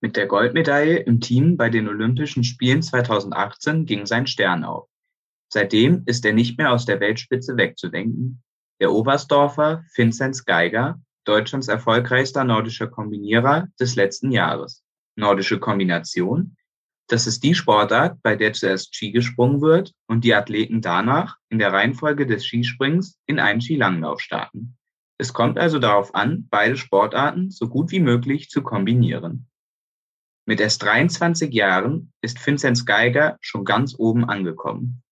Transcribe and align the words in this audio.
Mit 0.00 0.16
der 0.16 0.26
Goldmedaille 0.26 0.98
im 0.98 1.20
Team 1.20 1.56
bei 1.56 1.70
den 1.70 1.88
Olympischen 1.88 2.44
Spielen 2.44 2.82
2018 2.82 3.84
ging 3.84 4.06
sein 4.06 4.28
Stern 4.28 4.62
auf. 4.62 4.88
Seitdem 5.52 6.04
ist 6.06 6.24
er 6.24 6.32
nicht 6.32 6.56
mehr 6.56 6.72
aus 6.72 6.84
der 6.84 7.00
Weltspitze 7.00 7.56
wegzudenken. 7.56 8.42
Der 8.80 8.92
Oberstdorfer 8.92 9.84
Vinzenz 9.96 10.44
Geiger, 10.44 11.00
Deutschlands 11.24 11.66
erfolgreichster 11.66 12.44
nordischer 12.44 12.86
Kombinierer 12.86 13.66
des 13.80 13.96
letzten 13.96 14.30
Jahres. 14.30 14.84
Nordische 15.16 15.58
Kombination, 15.58 16.56
das 17.08 17.26
ist 17.26 17.42
die 17.42 17.56
Sportart, 17.56 18.22
bei 18.22 18.36
der 18.36 18.52
zuerst 18.52 18.94
Ski 18.94 19.10
gesprungen 19.10 19.62
wird 19.62 19.94
und 20.06 20.22
die 20.24 20.34
Athleten 20.34 20.80
danach 20.80 21.38
in 21.48 21.58
der 21.58 21.72
Reihenfolge 21.72 22.24
des 22.24 22.46
Skisprings 22.46 23.18
in 23.26 23.40
einen 23.40 23.60
Skilanglauf 23.60 24.20
starten. 24.20 24.76
Es 25.16 25.32
kommt 25.32 25.58
also 25.58 25.80
darauf 25.80 26.14
an, 26.14 26.46
beide 26.50 26.76
Sportarten 26.76 27.50
so 27.50 27.68
gut 27.68 27.90
wie 27.90 27.98
möglich 27.98 28.50
zu 28.50 28.62
kombinieren. 28.62 29.47
Mit 30.48 30.60
erst 30.60 30.82
23 30.82 31.52
Jahren 31.52 32.10
ist 32.22 32.38
Vinzenz 32.46 32.86
Geiger 32.86 33.36
schon 33.42 33.66
ganz 33.66 33.94
oben 33.98 34.24
angekommen. 34.24 35.02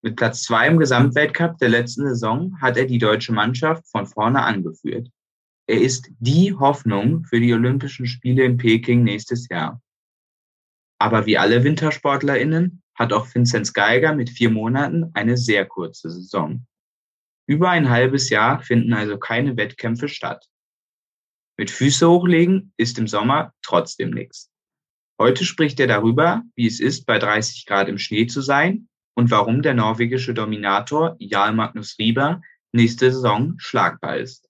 Mit 0.00 0.16
Platz 0.16 0.44
zwei 0.44 0.66
im 0.66 0.78
Gesamtweltcup 0.78 1.58
der 1.58 1.68
letzten 1.68 2.08
Saison 2.08 2.58
hat 2.62 2.78
er 2.78 2.86
die 2.86 2.96
deutsche 2.96 3.34
Mannschaft 3.34 3.86
von 3.90 4.06
vorne 4.06 4.42
angeführt. 4.42 5.10
Er 5.66 5.78
ist 5.82 6.08
die 6.20 6.54
Hoffnung 6.54 7.24
für 7.24 7.38
die 7.38 7.52
Olympischen 7.52 8.06
Spiele 8.06 8.46
in 8.46 8.56
Peking 8.56 9.04
nächstes 9.04 9.50
Jahr. 9.50 9.82
Aber 10.98 11.26
wie 11.26 11.36
alle 11.36 11.64
WintersportlerInnen 11.64 12.82
hat 12.94 13.12
auch 13.12 13.26
Vinzenz 13.34 13.74
Geiger 13.74 14.14
mit 14.14 14.30
vier 14.30 14.48
Monaten 14.48 15.10
eine 15.12 15.36
sehr 15.36 15.66
kurze 15.66 16.08
Saison. 16.08 16.66
Über 17.46 17.68
ein 17.68 17.90
halbes 17.90 18.30
Jahr 18.30 18.62
finden 18.62 18.94
also 18.94 19.18
keine 19.18 19.58
Wettkämpfe 19.58 20.08
statt. 20.08 20.46
Mit 21.58 21.70
Füße 21.70 22.08
hochlegen 22.08 22.72
ist 22.78 22.98
im 22.98 23.06
Sommer 23.06 23.52
trotzdem 23.60 24.12
nichts. 24.12 24.50
Heute 25.20 25.44
spricht 25.44 25.80
er 25.80 25.88
darüber, 25.88 26.42
wie 26.54 26.68
es 26.68 26.78
ist, 26.78 27.04
bei 27.04 27.18
30 27.18 27.66
Grad 27.66 27.88
im 27.88 27.98
Schnee 27.98 28.28
zu 28.28 28.40
sein 28.40 28.86
und 29.16 29.32
warum 29.32 29.62
der 29.62 29.74
norwegische 29.74 30.32
Dominator 30.32 31.16
Jarl 31.18 31.52
Magnus 31.52 31.96
Rieber 31.98 32.40
nächste 32.70 33.10
Saison 33.10 33.54
schlagbar 33.58 34.18
ist. 34.18 34.48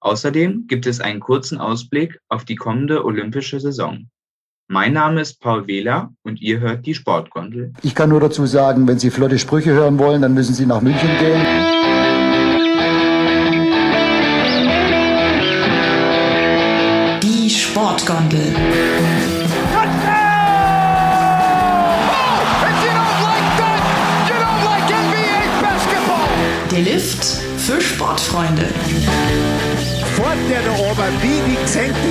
Außerdem 0.00 0.66
gibt 0.66 0.86
es 0.86 1.00
einen 1.00 1.20
kurzen 1.20 1.58
Ausblick 1.58 2.18
auf 2.28 2.44
die 2.44 2.56
kommende 2.56 3.04
olympische 3.04 3.60
Saison. 3.60 4.10
Mein 4.66 4.94
Name 4.94 5.20
ist 5.20 5.40
Paul 5.40 5.68
Wähler 5.68 6.12
und 6.24 6.40
ihr 6.40 6.58
hört 6.58 6.86
die 6.86 6.94
Sportgondel. 6.94 7.72
Ich 7.82 7.94
kann 7.94 8.08
nur 8.08 8.20
dazu 8.20 8.46
sagen, 8.46 8.88
wenn 8.88 8.98
Sie 8.98 9.10
flotte 9.10 9.38
Sprüche 9.38 9.72
hören 9.72 9.98
wollen, 9.98 10.22
dann 10.22 10.34
müssen 10.34 10.54
Sie 10.54 10.66
nach 10.66 10.80
München 10.80 11.10
gehen. 11.20 11.83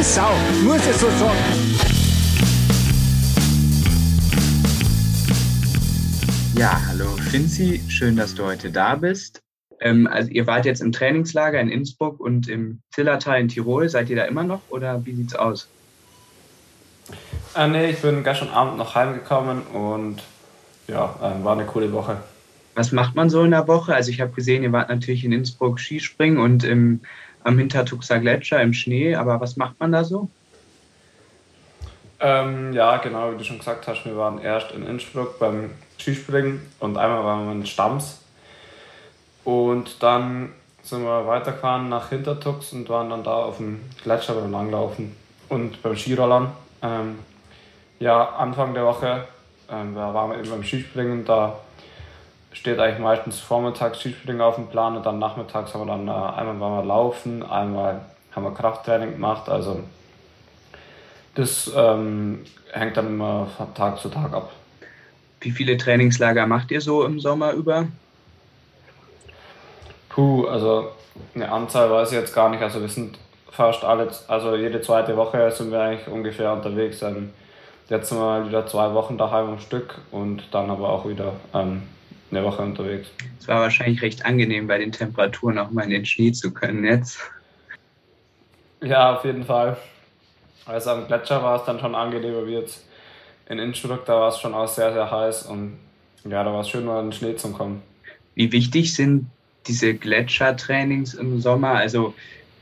Gesenkte 0.03 0.13
Sau, 0.13 0.31
muss 0.63 0.85
ich 0.85 0.95
so 0.95 1.07
sagen. 1.09 1.37
Ja, 6.55 6.81
hallo 6.87 7.05
Finzi, 7.29 7.81
schön, 7.87 8.15
dass 8.15 8.35
du 8.35 8.43
heute 8.43 8.69
da 8.71 8.95
bist. 8.95 9.41
Ähm, 9.79 10.07
also 10.07 10.29
ihr 10.29 10.45
wart 10.45 10.65
jetzt 10.65 10.81
im 10.81 10.91
Trainingslager 10.91 11.59
in 11.59 11.69
Innsbruck 11.69 12.19
und 12.19 12.47
im 12.47 12.81
Zillertal 12.91 13.39
in 13.39 13.47
Tirol. 13.47 13.89
Seid 13.89 14.09
ihr 14.09 14.15
da 14.15 14.25
immer 14.25 14.43
noch 14.43 14.61
oder 14.69 15.05
wie 15.05 15.13
sieht's 15.13 15.35
aus? 15.35 15.67
Äh, 17.55 17.67
nee, 17.67 17.89
ich 17.89 18.01
bin 18.01 18.23
gestern 18.23 18.49
Abend 18.49 18.77
noch 18.77 18.95
heimgekommen 18.95 19.61
und 19.61 20.21
ja, 20.87 21.15
äh, 21.21 21.43
war 21.43 21.53
eine 21.53 21.65
coole 21.65 21.91
Woche. 21.91 22.17
Was 22.75 22.91
macht 22.91 23.15
man 23.15 23.29
so 23.29 23.43
in 23.43 23.51
der 23.51 23.67
Woche? 23.67 23.93
Also 23.93 24.09
ich 24.09 24.19
habe 24.19 24.31
gesehen, 24.31 24.63
ihr 24.63 24.71
wart 24.71 24.89
natürlich 24.89 25.23
in 25.23 25.31
Innsbruck 25.31 25.79
Skispringen 25.79 26.39
und 26.39 26.63
im, 26.63 27.01
am 27.43 27.57
Hintertuxer 27.57 28.19
Gletscher 28.19 28.61
im 28.61 28.73
Schnee, 28.73 29.15
aber 29.15 29.39
was 29.39 29.57
macht 29.57 29.79
man 29.79 29.91
da 29.91 30.03
so? 30.03 30.29
Ähm, 32.19 32.73
ja, 32.73 32.97
genau, 32.97 33.31
wie 33.33 33.37
du 33.37 33.43
schon 33.43 33.59
gesagt 33.59 33.87
hast, 33.87 34.05
wir 34.05 34.15
waren 34.15 34.39
erst 34.39 34.71
in 34.71 34.85
Innsbruck 34.87 35.39
beim 35.39 35.71
Skispringen 35.99 36.61
und 36.79 36.97
einmal 36.97 37.23
waren 37.23 37.45
wir 37.45 37.51
in 37.53 37.65
Stamms. 37.65 38.21
Und 39.43 40.01
dann 40.01 40.53
sind 40.83 41.03
wir 41.03 41.27
weitergefahren 41.27 41.89
nach 41.89 42.09
Hintertux 42.09 42.71
und 42.71 42.87
waren 42.89 43.09
dann 43.09 43.23
da 43.23 43.35
auf 43.35 43.57
dem 43.57 43.81
Gletscher 44.03 44.35
beim 44.35 44.51
Langlaufen 44.51 45.15
und 45.49 45.81
beim 45.81 45.97
Skirollern. 45.97 46.51
Ähm, 46.81 47.19
ja, 47.99 48.23
Anfang 48.35 48.73
der 48.73 48.85
Woche 48.85 49.25
ähm, 49.73 49.95
da 49.95 50.13
waren 50.13 50.31
wir 50.31 50.39
eben 50.39 50.49
beim 50.49 50.63
Skispringen, 50.63 51.25
da 51.25 51.59
steht 52.53 52.79
eigentlich 52.79 52.99
meistens 52.99 53.39
vormittags 53.39 53.99
Skispringen 53.99 54.41
auf 54.41 54.55
dem 54.55 54.67
Plan 54.67 54.95
und 54.95 55.05
dann 55.05 55.19
nachmittags 55.19 55.73
haben 55.73 55.81
wir 55.81 55.87
dann 55.87 56.07
äh, 56.07 56.11
einmal 56.11 56.59
waren 56.59 56.83
wir 56.83 56.85
laufen, 56.85 57.43
einmal 57.43 58.01
haben 58.35 58.43
wir 58.43 58.53
Krafttraining 58.53 59.13
gemacht, 59.13 59.49
also 59.49 59.83
das 61.35 61.71
ähm, 61.75 62.45
hängt 62.71 62.95
dann 62.95 63.07
immer 63.07 63.47
von 63.57 63.73
Tag 63.73 63.99
zu 63.99 64.09
Tag 64.09 64.33
ab. 64.33 64.51
Wie 65.41 65.51
viele 65.51 65.77
Trainingslager 65.77 66.47
macht 66.47 66.71
ihr 66.71 66.79
so 66.79 67.03
im 67.03 67.19
Sommer 67.19 67.51
über? 67.53 67.87
Puh, 70.09 70.45
also 70.45 70.91
eine 71.35 71.51
Anzahl 71.51 71.89
weiß 71.89 72.11
ich 72.11 72.17
jetzt 72.17 72.33
gar 72.33 72.49
nicht. 72.49 72.61
Also 72.61 72.81
wir 72.81 72.87
sind 72.87 73.17
fast 73.49 73.83
alle, 73.83 74.09
also 74.27 74.55
jede 74.55 74.81
zweite 74.81 75.17
Woche 75.17 75.51
sind 75.51 75.71
wir 75.71 75.81
eigentlich 75.81 76.07
ungefähr 76.07 76.53
unterwegs. 76.53 77.01
Ähm, 77.01 77.31
jetzt 77.89 78.09
sind 78.09 78.19
wir 78.19 78.47
wieder 78.47 78.65
zwei 78.67 78.93
Wochen 78.93 79.17
daheim 79.17 79.49
am 79.49 79.59
Stück 79.59 79.95
und 80.11 80.43
dann 80.51 80.69
aber 80.69 80.89
auch 80.89 81.07
wieder 81.07 81.33
ähm, 81.53 81.83
eine 82.31 82.43
Woche 82.43 82.61
unterwegs. 82.61 83.09
Es 83.39 83.47
war 83.47 83.61
wahrscheinlich 83.61 84.01
recht 84.01 84.25
angenehm, 84.25 84.67
bei 84.67 84.77
den 84.77 84.91
Temperaturen 84.91 85.57
auch 85.57 85.71
mal 85.71 85.83
in 85.83 85.91
den 85.91 86.05
Schnee 86.05 86.31
zu 86.31 86.53
können 86.53 86.83
jetzt. 86.83 87.19
Ja, 88.81 89.15
auf 89.15 89.25
jeden 89.25 89.45
Fall. 89.45 89.77
Also 90.65 90.91
am 90.91 91.07
Gletscher 91.07 91.43
war 91.43 91.59
es 91.59 91.65
dann 91.65 91.79
schon 91.79 91.95
angenehmer 91.95 92.45
wie 92.47 92.53
jetzt 92.53 92.85
in 93.49 93.59
Innsbruck. 93.59 94.05
Da 94.05 94.19
war 94.19 94.29
es 94.29 94.39
schon 94.39 94.53
auch 94.53 94.67
sehr, 94.67 94.93
sehr 94.93 95.09
heiß 95.09 95.43
und 95.43 95.77
ja, 96.25 96.43
da 96.43 96.53
war 96.53 96.61
es 96.61 96.69
schön, 96.69 96.85
mal 96.85 96.99
in 96.99 97.07
den 97.07 97.13
Schnee 97.13 97.35
zu 97.35 97.51
kommen. 97.51 97.81
Wie 98.35 98.51
wichtig 98.51 98.93
sind 98.93 99.27
diese 99.67 99.93
Gletschertrainings 99.93 101.13
im 101.13 101.41
Sommer? 101.41 101.71
Also, 101.71 102.13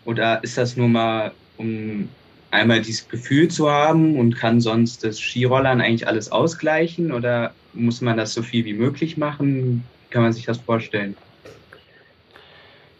oder 0.05 0.43
ist 0.43 0.57
das 0.57 0.75
nur 0.75 0.88
mal, 0.88 1.31
um 1.57 2.09
einmal 2.49 2.81
dieses 2.81 3.07
Gefühl 3.07 3.47
zu 3.47 3.69
haben 3.69 4.17
und 4.17 4.35
kann 4.35 4.61
sonst 4.61 5.03
das 5.03 5.19
Skirollern 5.19 5.79
eigentlich 5.81 6.07
alles 6.07 6.31
ausgleichen? 6.31 7.11
Oder 7.11 7.53
muss 7.74 8.02
man 8.02 8.18
das 8.18 8.34
so 8.34 8.42
viel 8.42 8.66
wie 8.66 8.74
möglich 8.74 9.18
machen? 9.18 9.84
Kann 10.09 10.24
man 10.24 10.34
sich 10.34 10.46
das 10.46 10.58
vorstellen? 10.58 11.16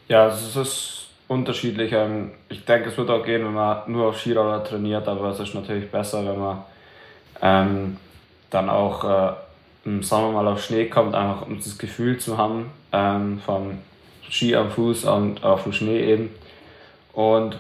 Ja, 0.08 0.28
es 0.28 0.56
ist 0.56 1.08
unterschiedlich. 1.28 1.94
Ähm, 1.94 2.32
ich 2.50 2.66
denke, 2.66 2.90
es 2.90 2.98
wird 2.98 3.10
auch 3.10 3.26
gehen, 3.26 3.46
wenn 3.46 3.54
man 3.54 3.92
nur 3.92 4.08
auf 4.08 4.20
Skiroller 4.20 4.64
trainiert, 4.64 5.08
aber 5.08 5.30
es 5.30 5.40
ist 5.40 5.56
natürlich 5.56 5.90
besser, 5.90 6.26
wenn 6.26 6.40
man 6.40 6.64
ähm, 7.42 7.98
dann 8.50 8.70
auch 8.70 9.04
äh, 9.04 9.34
im 9.86 10.04
Sommer 10.04 10.32
mal 10.32 10.48
auf 10.48 10.64
Schnee 10.64 10.86
kommt, 10.86 11.16
einfach 11.16 11.48
um 11.48 11.58
das 11.58 11.78
Gefühl 11.78 12.18
zu 12.20 12.38
haben 12.38 12.72
ähm, 12.92 13.40
vom 13.46 13.80
Ski 14.30 14.56
am 14.56 14.70
Fuß 14.70 15.06
und 15.06 15.44
auf 15.44 15.64
dem 15.64 15.74
Schnee 15.74 16.02
eben. 16.02 16.30
Und 17.14 17.58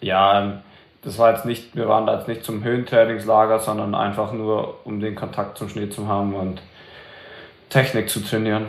ja, 0.00 0.40
ähm, 0.40 0.58
das 1.02 1.18
war 1.18 1.32
jetzt 1.32 1.44
nicht, 1.44 1.76
wir 1.76 1.88
waren 1.88 2.06
da 2.06 2.16
jetzt 2.16 2.28
nicht 2.28 2.44
zum 2.44 2.64
Höhentrainingslager, 2.64 3.60
sondern 3.60 3.94
einfach 3.94 4.32
nur, 4.32 4.86
um 4.86 5.00
den 5.00 5.14
Kontakt 5.14 5.58
zum 5.58 5.68
Schnee 5.68 5.88
zu 5.88 6.08
haben 6.08 6.34
und 6.34 6.62
Technik 7.68 8.08
zu 8.08 8.20
trainieren 8.20 8.66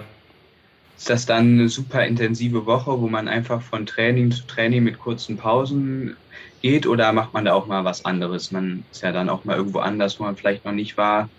ist 1.00 1.10
das 1.10 1.26
dann 1.26 1.54
eine 1.54 1.70
super 1.70 2.06
intensive 2.06 2.66
Woche, 2.66 3.00
wo 3.00 3.08
man 3.08 3.30
einfach 3.30 3.62
von 3.62 3.86
Training 3.86 4.32
zu 4.32 4.46
Training 4.46 4.84
mit 4.84 5.00
kurzen 5.00 5.38
Pausen 5.38 6.18
geht 6.62 6.86
oder 6.86 7.14
macht 7.14 7.34
man 7.34 7.46
da 7.46 7.54
auch 7.54 7.68
mal 7.68 7.86
was 7.86 8.04
anderes? 8.04 8.52
Man 8.52 8.84
ist 8.92 9.02
ja 9.02 9.14
dann 9.14 9.30
auch 9.30 9.46
mal 9.46 9.56
irgendwo 9.56 9.80
anders, 9.80 10.20
wo 10.20 10.26
man 10.26 10.36
vielleicht 10.36 10.66
noch 10.66 10.74
nicht 10.74 10.98
war. 10.98 11.30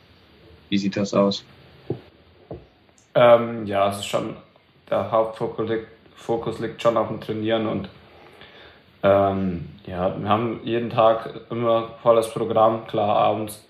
Wie 0.70 0.79
sieht 0.79 0.97
das 0.97 1.12
aus? 1.12 1.44
Ähm, 3.15 3.67
ja, 3.67 3.91
es 3.91 3.99
ist 3.99 4.06
schon, 4.06 4.35
der 4.88 5.11
Hauptfokus 5.11 5.69
liegt, 5.69 5.88
Fokus 6.17 6.59
liegt 6.59 6.81
schon 6.81 6.97
auf 6.97 7.09
dem 7.09 7.20
Trainieren 7.20 7.67
und 7.67 7.91
ähm, 9.02 9.69
ja, 9.87 10.14
wir 10.20 10.29
haben 10.29 10.61
jeden 10.64 10.91
Tag 10.91 11.31
immer 11.50 11.91
volles 12.02 12.29
Programm, 12.29 12.87
klar, 12.87 13.17
abends. 13.17 13.64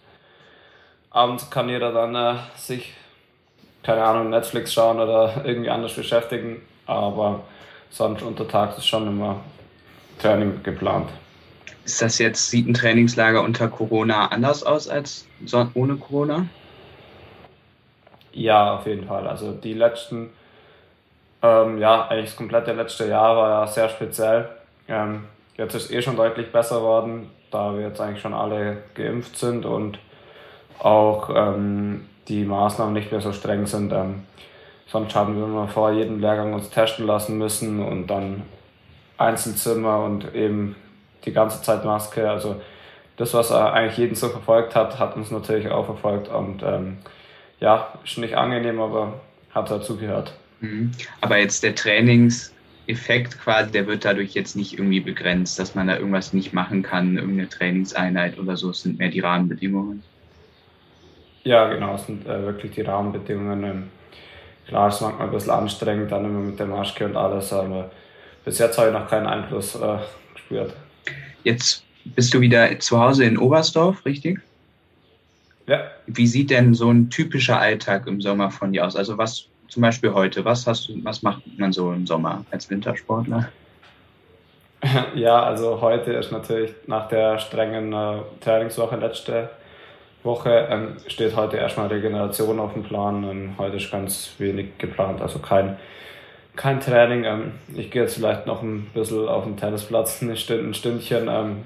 Abends 1.11 1.51
kann 1.51 1.69
jeder 1.69 1.93
dann 1.93 2.15
äh, 2.15 2.39
sich 2.57 2.95
keine 3.83 4.05
Ahnung, 4.05 4.31
Netflix 4.31 4.73
schauen 4.73 5.01
oder 5.01 5.43
irgendwie 5.45 5.71
anders 5.71 5.95
beschäftigen. 5.95 6.63
Aber 6.87 7.41
sonst 7.91 8.23
untertags 8.23 8.79
ist 8.79 8.87
schon 8.87 9.07
immer 9.07 9.41
Training 10.19 10.63
geplant. 10.63 11.11
Ist 11.85 12.03
das 12.03 12.19
jetzt, 12.19 12.51
sieht 12.51 12.69
ein 12.69 12.75
Trainingslager 12.75 13.43
unter 13.43 13.69
Corona 13.69 14.27
anders 14.27 14.63
aus 14.63 14.89
als 14.89 15.27
ohne 15.75 15.97
Corona? 15.97 16.47
Ja, 18.33 18.77
auf 18.77 18.87
jeden 18.87 19.07
Fall. 19.07 19.27
Also 19.27 19.53
die 19.53 19.73
letzten, 19.73 20.31
ähm, 21.43 21.79
ja, 21.79 22.07
eigentlich 22.09 22.27
das 22.27 22.37
komplette 22.37 22.73
letzte 22.73 23.09
Jahr 23.09 23.37
war 23.37 23.51
ja 23.51 23.67
sehr 23.67 23.89
speziell. 23.89 24.49
Ähm, 24.91 25.25
jetzt 25.57 25.75
ist 25.75 25.91
eh 25.91 26.03
schon 26.03 26.17
deutlich 26.17 26.53
besser 26.53 26.77
geworden. 26.77 27.31
da 27.51 27.75
wir 27.75 27.83
jetzt 27.83 28.01
eigentlich 28.01 28.21
schon 28.21 28.35
alle 28.35 28.79
geimpft 28.95 29.37
sind 29.37 29.65
und 29.65 29.99
auch 30.79 31.31
ähm, 31.35 32.07
die 32.29 32.45
Maßnahmen 32.45 32.93
nicht 32.93 33.11
mehr 33.11 33.21
so 33.21 33.33
streng 33.33 33.67
sind. 33.67 33.93
Ähm, 33.93 34.23
sonst 34.87 35.15
haben 35.15 35.37
wir 35.37 35.45
immer 35.45 35.69
vor 35.69 35.93
jedem 35.93 36.21
Lehrgang 36.21 36.53
uns 36.53 36.71
testen 36.71 37.07
lassen 37.07 37.39
müssen 37.39 37.83
und 37.83 38.07
dann 38.07 38.43
Einzelzimmer 39.19 40.05
und 40.05 40.35
eben 40.35 40.77
die 41.25 41.33
ganze 41.33 41.63
Zeit 41.63 41.85
Maske. 41.85 42.31
Also 42.31 42.61
das, 43.17 43.35
was 43.35 43.53
eigentlich 43.53 43.99
jeden 43.99 44.15
so 44.15 44.29
verfolgt 44.29 44.75
hat, 44.75 44.99
hat 44.99 45.17
uns 45.17 45.31
natürlich 45.31 45.71
auch 45.71 45.85
verfolgt 45.85 46.29
und 46.29 46.63
ähm, 46.63 46.99
ja, 47.61 47.93
ist 48.05 48.19
nicht 48.19 48.37
angenehm, 48.37 48.81
aber 48.81 49.21
hat 49.55 49.71
dazugehört. 49.71 50.33
Mhm. 50.61 50.93
Aber 51.21 51.37
jetzt 51.37 51.63
der 51.63 51.75
Trainingseffekt 52.87 53.41
quasi, 53.41 53.71
der 53.71 53.87
wird 53.87 54.05
dadurch 54.05 54.35
jetzt 54.35 54.57
nicht 54.57 54.75
irgendwie 54.75 55.01
begrenzt, 55.01 55.59
dass 55.59 55.75
man 55.75 55.87
da 55.87 55.97
irgendwas 55.97 56.33
nicht 56.33 56.53
machen 56.53 56.83
kann, 56.83 57.17
irgendeine 57.17 57.49
Trainingseinheit 57.49 58.39
oder 58.39 58.57
so, 58.57 58.71
es 58.71 58.83
sind 58.83 58.99
mehr 58.99 59.11
die 59.11 59.21
Rahmenbedingungen. 59.21 60.03
Ja, 61.45 61.73
genau, 61.73 61.95
es 61.95 62.07
sind 62.07 62.27
äh, 62.27 62.43
wirklich 62.43 62.73
die 62.73 62.83
Rahmenbedingungen. 62.83 63.65
Ähm, 63.65 63.83
klar, 64.67 64.89
es 64.89 64.97
ist 64.97 65.01
manchmal 65.01 65.29
ein 65.29 65.33
bisschen 65.33 65.51
anstrengend, 65.51 66.13
dann 66.13 66.25
immer 66.25 66.41
mit 66.41 66.59
der 66.59 66.67
Maske 66.67 67.07
und 67.07 67.17
alles, 67.17 67.53
aber 67.53 67.91
bis 68.45 68.59
jetzt 68.59 68.79
habe 68.79 68.89
ich 68.89 68.95
noch 68.95 69.09
keinen 69.09 69.27
Einfluss 69.27 69.75
äh, 69.77 69.99
gespürt. 70.35 70.75
Jetzt 71.45 71.85
bist 72.05 72.35
du 72.35 72.41
wieder 72.41 72.79
zu 72.81 73.01
Hause 73.01 73.25
in 73.25 73.39
Oberstdorf, 73.39 74.05
richtig? 74.05 74.41
Ja. 75.67 75.91
Wie 76.07 76.27
sieht 76.27 76.51
denn 76.51 76.75
so 76.75 76.91
ein 76.91 77.11
typischer 77.11 77.61
Alltag 77.61 78.07
im 78.07 78.21
Sommer 78.21 78.51
von 78.51 78.73
dir 78.73 78.85
aus? 78.85 78.97
Also 78.97 79.17
was 79.17 79.47
zum 79.71 79.83
Beispiel 79.83 80.13
heute, 80.13 80.45
was 80.45 80.67
hast 80.67 80.89
du, 80.89 80.95
was 81.05 81.23
macht 81.23 81.43
man 81.59 81.73
so 81.73 81.93
im 81.93 82.07
Sommer 82.07 82.45
als 82.51 82.69
Wintersportler? 82.69 83.49
Ja, 85.15 85.43
also 85.43 85.83
heute 85.83 86.13
ist 86.13 86.33
natürlich 86.33 86.73
nach 86.87 87.07
der 87.09 87.39
strengen 87.39 87.93
äh, 87.93 88.23
Trainingswoche 88.41 88.97
letzte 88.97 89.51
Woche 90.23 90.69
ähm, 90.71 90.97
steht 91.07 91.35
heute 91.37 91.57
erstmal 91.57 91.89
Regeneration 91.89 92.59
auf 92.59 92.75
dem 92.75 92.83
Plan. 92.83 93.25
Ähm, 93.25 93.55
heute 93.59 93.77
ist 93.77 93.91
ganz 93.91 94.35
wenig 94.39 94.77
geplant, 94.79 95.21
also 95.21 95.39
kein, 95.39 95.77
kein 96.57 96.81
Training. 96.81 97.25
Ähm, 97.25 97.53
ich 97.75 97.91
gehe 97.91 98.03
jetzt 98.03 98.17
vielleicht 98.17 98.47
noch 98.47 98.63
ein 98.63 98.91
bisschen 98.93 99.29
auf 99.29 99.45
den 99.45 99.57
Tennisplatz, 99.57 100.21
ein, 100.23 100.37
Stünd, 100.37 100.69
ein 100.69 100.75
Stündchen, 100.75 101.29
ähm, 101.29 101.63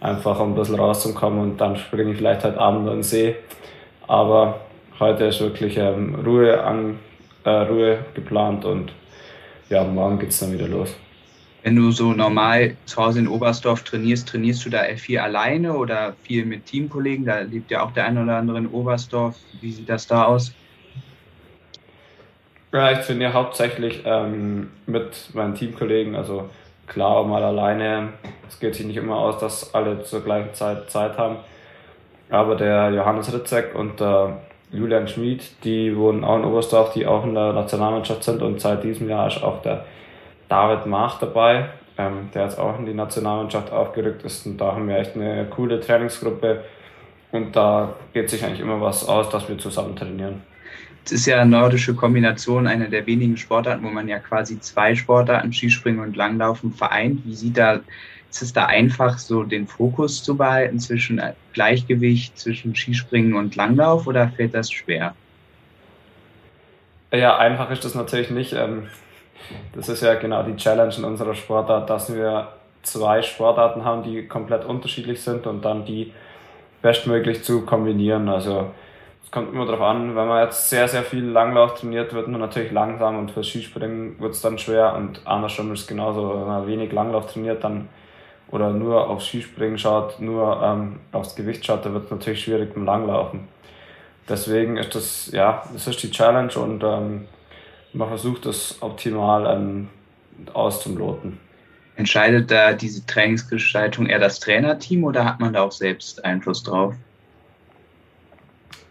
einfach 0.00 0.38
um 0.38 0.52
ein 0.52 0.54
bisschen 0.54 0.76
rauszukommen 0.78 1.40
und 1.40 1.60
dann 1.60 1.76
springe 1.76 2.12
ich 2.12 2.18
vielleicht 2.18 2.44
heute 2.44 2.58
Abend 2.58 2.86
in 2.86 2.94
den 2.94 3.02
See. 3.02 3.36
Aber 4.06 4.60
heute 5.00 5.26
ist 5.26 5.40
wirklich 5.40 5.76
ähm, 5.76 6.16
Ruhe, 6.24 6.62
an, 6.62 6.98
äh, 7.44 7.50
Ruhe 7.50 8.04
geplant 8.14 8.64
und 8.64 8.92
ja, 9.68 9.84
morgen 9.84 10.18
geht 10.18 10.30
es 10.30 10.40
dann 10.40 10.52
wieder 10.52 10.68
los. 10.68 10.94
Wenn 11.62 11.76
du 11.76 11.90
so 11.90 12.12
normal 12.12 12.76
zu 12.86 12.96
Hause 12.96 13.18
in 13.18 13.28
Oberstdorf 13.28 13.82
trainierst, 13.82 14.28
trainierst 14.28 14.64
du 14.64 14.70
da 14.70 14.82
viel 14.96 15.18
alleine 15.18 15.76
oder 15.76 16.14
viel 16.22 16.46
mit 16.46 16.64
Teamkollegen? 16.66 17.26
Da 17.26 17.40
lebt 17.40 17.70
ja 17.70 17.82
auch 17.82 17.92
der 17.92 18.06
eine 18.06 18.22
oder 18.22 18.36
andere 18.36 18.58
in 18.58 18.66
Oberstdorf. 18.66 19.36
Wie 19.60 19.70
sieht 19.70 19.88
das 19.88 20.06
da 20.06 20.24
aus? 20.24 20.54
Ja, 22.72 22.92
ich 22.92 23.00
trainiere 23.00 23.34
hauptsächlich 23.34 24.02
ähm, 24.06 24.70
mit 24.86 25.34
meinen 25.34 25.54
Teamkollegen. 25.54 26.14
Also 26.14 26.48
klar, 26.86 27.24
mal 27.26 27.42
alleine. 27.42 28.14
Es 28.48 28.58
geht 28.58 28.74
sich 28.74 28.86
nicht 28.86 28.96
immer 28.96 29.16
aus, 29.16 29.38
dass 29.38 29.74
alle 29.74 30.02
zur 30.02 30.24
gleichen 30.24 30.54
Zeit 30.54 30.90
Zeit 30.90 31.18
haben. 31.18 31.36
Aber 32.30 32.54
der 32.54 32.90
Johannes 32.90 33.32
Ritzek 33.34 33.74
und 33.74 34.00
der 34.00 34.40
Julian 34.72 35.08
Schmid, 35.08 35.64
die 35.64 35.96
wohnen 35.96 36.22
auch 36.22 36.36
in 36.36 36.44
Oberstdorf, 36.44 36.92
die 36.92 37.06
auch 37.06 37.24
in 37.24 37.34
der 37.34 37.52
Nationalmannschaft 37.52 38.22
sind. 38.22 38.42
Und 38.42 38.60
seit 38.60 38.84
diesem 38.84 39.08
Jahr 39.08 39.26
ist 39.26 39.42
auch 39.42 39.62
der 39.62 39.84
David 40.48 40.86
Mach 40.86 41.18
dabei, 41.18 41.70
ähm, 41.98 42.30
der 42.34 42.44
jetzt 42.44 42.58
auch 42.58 42.78
in 42.78 42.86
die 42.86 42.94
Nationalmannschaft 42.94 43.72
aufgerückt 43.72 44.22
ist. 44.24 44.46
Und 44.46 44.58
da 44.58 44.72
haben 44.72 44.88
wir 44.88 44.98
echt 44.98 45.16
eine 45.16 45.46
coole 45.46 45.80
Trainingsgruppe. 45.80 46.64
Und 47.32 47.54
da 47.54 47.94
geht 48.12 48.30
sich 48.30 48.44
eigentlich 48.44 48.60
immer 48.60 48.80
was 48.80 49.08
aus, 49.08 49.28
dass 49.28 49.48
wir 49.48 49.58
zusammen 49.58 49.96
trainieren. 49.96 50.42
Es 51.04 51.12
ist 51.12 51.26
ja 51.26 51.40
eine 51.40 51.50
nordische 51.50 51.94
Kombination, 51.94 52.66
eine 52.66 52.88
der 52.88 53.06
wenigen 53.06 53.36
Sportarten, 53.36 53.84
wo 53.84 53.88
man 53.88 54.06
ja 54.06 54.18
quasi 54.18 54.60
zwei 54.60 54.94
Sportarten, 54.94 55.52
Skispringen 55.52 56.00
und 56.00 56.16
Langlaufen, 56.16 56.72
vereint. 56.72 57.24
Wie 57.24 57.34
sieht 57.34 57.56
da, 57.56 57.80
ist 58.30 58.42
es 58.42 58.52
da 58.52 58.66
einfach, 58.66 59.18
so 59.18 59.42
den 59.42 59.66
Fokus 59.66 60.22
zu 60.22 60.36
behalten 60.36 60.78
zwischen 60.78 61.20
Gleichgewicht 61.52 62.38
zwischen 62.38 62.74
Skispringen 62.76 63.34
und 63.34 63.56
Langlauf 63.56 64.06
oder 64.06 64.28
fällt 64.28 64.54
das 64.54 64.70
schwer? 64.70 65.14
Ja, 67.12 67.36
einfach 67.38 67.70
ist 67.70 67.84
das 67.84 67.96
natürlich 67.96 68.30
nicht. 68.30 68.52
Ähm, 68.52 68.86
das 69.74 69.88
ist 69.88 70.02
ja 70.02 70.14
genau 70.14 70.44
die 70.44 70.56
Challenge 70.56 70.94
in 70.96 71.04
unserer 71.04 71.34
Sportart, 71.34 71.90
dass 71.90 72.14
wir 72.14 72.52
zwei 72.82 73.22
Sportarten 73.22 73.84
haben, 73.84 74.04
die 74.04 74.28
komplett 74.28 74.64
unterschiedlich 74.64 75.20
sind 75.20 75.46
und 75.48 75.64
dann 75.64 75.84
die 75.84 76.12
bestmöglich 76.82 77.42
zu 77.42 77.62
kombinieren. 77.66 78.28
Also 78.28 78.70
es 79.24 79.30
kommt 79.32 79.52
immer 79.52 79.66
darauf 79.66 79.82
an, 79.82 80.14
wenn 80.14 80.28
man 80.28 80.44
jetzt 80.44 80.70
sehr, 80.70 80.86
sehr 80.86 81.02
viel 81.02 81.24
Langlauf 81.24 81.74
trainiert, 81.74 82.14
wird 82.14 82.28
man 82.28 82.40
natürlich 82.40 82.70
langsam 82.70 83.18
und 83.18 83.32
für 83.32 83.42
Skispringen 83.42 84.20
wird 84.20 84.34
es 84.34 84.40
dann 84.40 84.56
schwer 84.58 84.94
und 84.94 85.26
andersrum 85.26 85.72
ist 85.72 85.80
es 85.80 85.86
genauso. 85.88 86.30
Wenn 86.30 86.46
man 86.46 86.66
wenig 86.68 86.92
Langlauf 86.92 87.32
trainiert 87.32 87.64
dann 87.64 87.88
oder 88.50 88.70
nur 88.70 89.08
auf 89.08 89.22
Skispringen 89.22 89.78
schaut, 89.78 90.20
nur 90.20 90.60
ähm, 90.62 91.00
aufs 91.12 91.36
Gewicht 91.36 91.64
schaut, 91.64 91.84
dann 91.84 91.94
wird 91.94 92.04
es 92.06 92.10
natürlich 92.10 92.42
schwierig 92.42 92.74
beim 92.74 92.84
Langlaufen. 92.84 93.48
Deswegen 94.28 94.76
ist 94.76 94.94
das, 94.94 95.30
ja, 95.32 95.62
das 95.72 95.86
ist 95.86 96.02
die 96.02 96.10
Challenge 96.10 96.52
und 96.54 96.82
ähm, 96.84 97.26
man 97.92 98.08
versucht 98.08 98.46
das 98.46 98.80
optimal 98.80 99.46
ähm, 99.56 99.88
auszumloten. 100.52 101.38
Entscheidet 101.96 102.50
da 102.50 102.72
diese 102.72 103.04
Trainingsgestaltung 103.06 104.06
eher 104.06 104.20
das 104.20 104.40
Trainerteam 104.40 105.04
oder 105.04 105.24
hat 105.24 105.40
man 105.40 105.52
da 105.52 105.62
auch 105.62 105.72
selbst 105.72 106.24
Einfluss 106.24 106.62
drauf? 106.62 106.94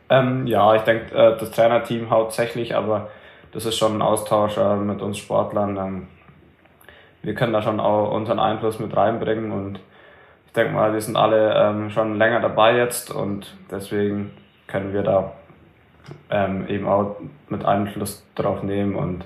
Ähm, 0.09 0.47
ja, 0.47 0.75
ich 0.75 0.81
denke, 0.81 1.15
äh, 1.15 1.37
das 1.37 1.51
Trainerteam 1.51 2.09
hauptsächlich, 2.09 2.75
aber 2.75 3.09
das 3.51 3.65
ist 3.65 3.77
schon 3.77 3.95
ein 3.95 4.01
Austausch 4.01 4.57
äh, 4.57 4.75
mit 4.75 5.01
uns 5.01 5.17
Sportlern. 5.17 6.07
Wir 7.21 7.35
können 7.35 7.53
da 7.53 7.61
schon 7.61 7.79
auch 7.79 8.11
unseren 8.11 8.39
Einfluss 8.39 8.79
mit 8.79 8.95
reinbringen 8.95 9.51
und 9.51 9.79
ich 10.47 10.53
denke 10.53 10.73
mal, 10.73 10.93
wir 10.93 11.01
sind 11.01 11.15
alle 11.15 11.53
ähm, 11.55 11.89
schon 11.89 12.17
länger 12.17 12.39
dabei 12.39 12.75
jetzt 12.75 13.11
und 13.11 13.55
deswegen 13.69 14.31
können 14.67 14.93
wir 14.93 15.03
da 15.03 15.33
ähm, 16.29 16.67
eben 16.67 16.87
auch 16.87 17.17
mit 17.49 17.65
Einfluss 17.65 18.25
darauf 18.35 18.63
nehmen. 18.63 18.95
Und 18.95 19.25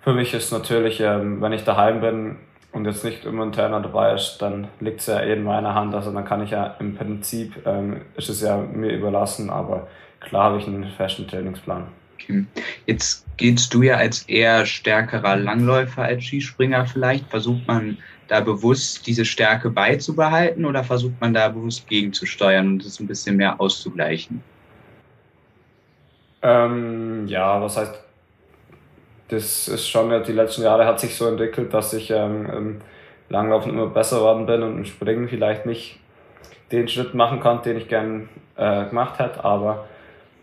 für 0.00 0.12
mich 0.12 0.34
ist 0.34 0.52
natürlich, 0.52 1.00
ähm, 1.00 1.40
wenn 1.40 1.52
ich 1.52 1.64
daheim 1.64 2.00
bin 2.00 2.38
und 2.72 2.86
jetzt 2.86 3.04
nicht 3.04 3.24
immer 3.24 3.44
ein 3.44 3.52
Trainer 3.52 3.80
dabei 3.80 4.14
ist, 4.14 4.38
dann 4.38 4.68
liegt 4.80 5.00
es 5.00 5.06
ja 5.06 5.20
eh 5.20 5.34
in 5.34 5.44
meiner 5.44 5.74
Hand. 5.74 5.94
Also 5.94 6.12
dann 6.12 6.24
kann 6.24 6.42
ich 6.42 6.50
ja 6.50 6.74
im 6.78 6.96
Prinzip, 6.96 7.66
ähm, 7.66 8.00
ist 8.16 8.28
es 8.28 8.42
ja 8.42 8.56
mir 8.56 8.92
überlassen, 8.92 9.50
aber 9.50 9.86
klar 10.20 10.44
habe 10.44 10.58
ich 10.58 10.66
einen 10.66 10.84
festen 10.84 11.26
Trainingsplan. 11.26 11.86
Okay. 12.18 12.44
Jetzt 12.86 13.26
gehst 13.36 13.72
du 13.74 13.82
ja 13.82 13.96
als 13.96 14.22
eher 14.22 14.66
stärkerer 14.66 15.36
Langläufer 15.36 16.02
als 16.02 16.24
Skispringer 16.24 16.86
vielleicht. 16.86 17.28
Versucht 17.28 17.66
man 17.66 17.98
da 18.28 18.40
bewusst 18.40 19.06
diese 19.06 19.24
Stärke 19.24 19.70
beizubehalten 19.70 20.64
oder 20.64 20.82
versucht 20.82 21.20
man 21.20 21.34
da 21.34 21.48
bewusst 21.48 21.88
gegenzusteuern 21.88 22.68
und 22.68 22.84
es 22.84 22.98
ein 22.98 23.06
bisschen 23.06 23.36
mehr 23.36 23.60
auszugleichen? 23.60 24.42
Ähm, 26.42 27.26
ja, 27.26 27.60
was 27.60 27.76
heißt, 27.76 27.94
das 29.28 29.68
ist 29.68 29.88
schon, 29.88 30.22
die 30.24 30.32
letzten 30.32 30.62
Jahre 30.62 30.86
hat 30.86 31.00
sich 31.00 31.14
so 31.14 31.26
entwickelt, 31.26 31.72
dass 31.74 31.92
ich 31.92 32.10
ähm, 32.10 32.46
im 32.46 32.80
Langlaufen 33.28 33.72
immer 33.72 33.86
besser 33.86 34.18
geworden 34.18 34.46
bin 34.46 34.62
und 34.62 34.78
im 34.78 34.84
Springen 34.84 35.28
vielleicht 35.28 35.66
nicht 35.66 35.98
den 36.72 36.88
Schritt 36.88 37.14
machen 37.14 37.40
konnte, 37.40 37.70
den 37.70 37.78
ich 37.78 37.88
gern 37.88 38.28
äh, 38.56 38.86
gemacht 38.86 39.18
hätte, 39.18 39.44
aber 39.44 39.86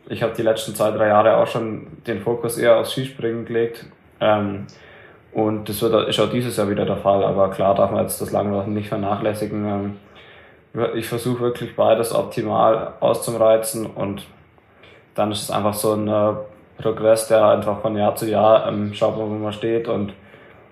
ich 0.07 0.21
habe 0.21 0.33
die 0.35 0.41
letzten 0.41 0.75
zwei, 0.75 0.91
drei 0.91 1.07
Jahre 1.07 1.37
auch 1.37 1.47
schon 1.47 1.87
den 2.05 2.21
Fokus 2.21 2.57
eher 2.57 2.77
aufs 2.77 2.91
Skispringen 2.91 3.45
gelegt. 3.45 3.85
Ähm, 4.19 4.67
und 5.31 5.67
das 5.67 5.81
wird, 5.81 6.07
ist 6.07 6.19
auch 6.19 6.29
dieses 6.29 6.57
Jahr 6.57 6.69
wieder 6.69 6.85
der 6.85 6.97
Fall. 6.97 7.23
Aber 7.23 7.49
klar 7.49 7.75
darf 7.75 7.91
man 7.91 8.01
jetzt 8.01 8.21
das 8.21 8.31
Langlaufen 8.31 8.73
nicht 8.73 8.89
vernachlässigen. 8.89 9.65
Ähm, 9.65 9.97
ich 10.95 11.07
versuche 11.07 11.41
wirklich 11.41 11.75
beides 11.75 12.13
optimal 12.13 12.93
auszureizen 12.99 13.85
und 13.85 14.25
dann 15.15 15.31
ist 15.31 15.43
es 15.43 15.51
einfach 15.51 15.73
so 15.73 15.93
ein 15.93 16.07
äh, 16.07 16.33
Progress, 16.81 17.27
der 17.27 17.45
einfach 17.45 17.81
von 17.81 17.95
Jahr 17.95 18.15
zu 18.15 18.27
Jahr 18.27 18.67
ähm, 18.67 18.93
schaut, 18.93 19.15
wo 19.15 19.25
man 19.25 19.53
steht 19.53 19.87
und 19.87 20.13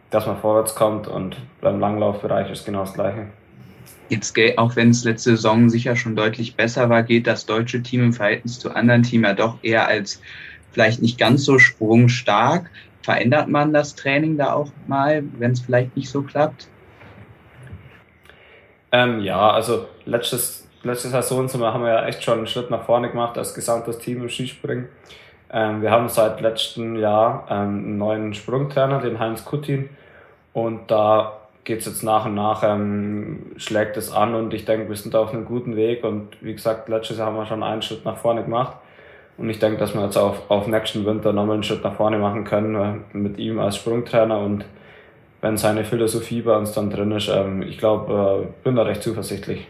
dass 0.10 0.26
man 0.26 0.38
vorwärts 0.38 0.76
kommt 0.76 1.08
und 1.08 1.38
beim 1.62 1.80
Langlaufbereich 1.80 2.50
ist 2.52 2.66
genau 2.66 2.82
das 2.82 2.94
Gleiche. 2.94 3.28
Jetzt, 4.12 4.38
auch 4.58 4.76
wenn 4.76 4.90
es 4.90 5.06
letzte 5.06 5.32
Saison 5.32 5.70
sicher 5.70 5.96
schon 5.96 6.18
deutlich 6.18 6.56
besser 6.56 6.90
war, 6.90 7.02
geht 7.02 7.28
das 7.28 7.46
deutsche 7.46 7.82
Team 7.82 8.04
im 8.04 8.14
Verhältnis 8.14 8.60
zu 8.60 8.76
anderen 8.76 9.04
Teams 9.04 9.26
ja 9.26 9.34
doch 9.34 9.58
eher 9.62 9.88
als 9.88 10.22
vielleicht 10.72 11.02
nicht 11.02 11.18
ganz 11.18 11.46
so 11.46 11.60
sprungstark. 11.60 12.70
Verändert 13.04 13.48
man 13.48 13.72
das 13.72 13.96
Training 13.96 14.38
da 14.38 14.54
auch 14.54 14.70
mal, 14.88 15.24
wenn 15.40 15.52
es 15.52 15.62
vielleicht 15.62 15.96
nicht 15.96 16.10
so 16.10 16.24
klappt? 16.24 16.68
Ähm, 18.92 19.22
ja, 19.22 19.50
also 19.50 19.88
letztes 20.04 20.68
letzte 20.84 21.10
Saison 21.10 21.48
haben 21.64 21.84
wir 21.84 21.92
ja 21.92 22.06
echt 22.06 22.24
schon 22.24 22.40
einen 22.40 22.48
Schritt 22.48 22.70
nach 22.70 22.84
vorne 22.84 23.10
gemacht 23.10 23.38
als 23.38 23.54
gesamtes 23.54 24.00
Team 24.00 24.22
im 24.22 24.30
Skispringen. 24.30 24.90
Ähm, 25.52 25.82
wir 25.82 25.92
haben 25.92 26.10
seit 26.10 26.42
letztem 26.42 26.96
Jahr 26.96 27.46
ähm, 27.50 27.58
einen 27.58 27.98
neuen 27.98 28.34
Sprungtrainer, 28.34 29.00
den 29.00 29.20
Heinz 29.20 29.46
Kutin. 29.46 29.90
Und 30.54 30.90
da 30.92 31.41
geht 31.64 31.80
es 31.80 31.86
jetzt 31.86 32.04
nach 32.04 32.26
und 32.26 32.36
nach, 32.36 32.64
ähm, 32.64 33.52
schlägt 33.58 33.98
es 33.98 34.12
an 34.12 34.36
und 34.36 34.54
ich 34.54 34.66
denke, 34.66 34.90
wir 34.90 34.96
sind 34.96 35.16
auf 35.16 35.34
einem 35.34 35.46
guten 35.46 35.76
Weg 35.76 36.04
und 36.04 36.30
wie 36.42 36.54
gesagt, 36.54 36.90
letztes 36.90 37.18
Jahr 37.18 37.28
haben 37.28 37.36
wir 37.36 37.46
schon 37.46 37.64
einen 37.64 37.82
Schritt 37.82 38.06
nach 38.06 38.18
vorne 38.18 38.44
gemacht 38.44 38.78
und 39.38 39.50
ich 39.50 39.60
denke, 39.60 39.78
dass 39.78 39.94
wir 39.94 40.04
jetzt 40.04 40.18
auf, 40.18 40.50
auf 40.50 40.68
nächsten 40.68 41.06
Winter 41.06 41.34
nochmal 41.34 41.56
einen 41.56 41.64
Schritt 41.64 41.84
nach 41.84 41.96
vorne 41.96 42.18
machen 42.18 42.44
können 42.44 42.76
äh, 42.76 43.18
mit 43.18 43.38
ihm 43.38 43.60
als 43.60 43.78
Sprungtrainer 43.78 44.40
und 44.40 44.66
wenn 45.42 45.58
seine 45.58 45.84
Philosophie 45.84 46.42
bei 46.42 46.56
uns 46.56 46.72
dann 46.72 46.90
drin 46.90 47.12
ist, 47.12 47.28
ähm, 47.28 47.64
ich 47.64 47.78
glaube, 47.78 48.48
äh, 48.48 48.64
bin 48.64 48.76
da 48.76 48.84
recht 48.84 49.04
zuversichtlich. 49.04 49.68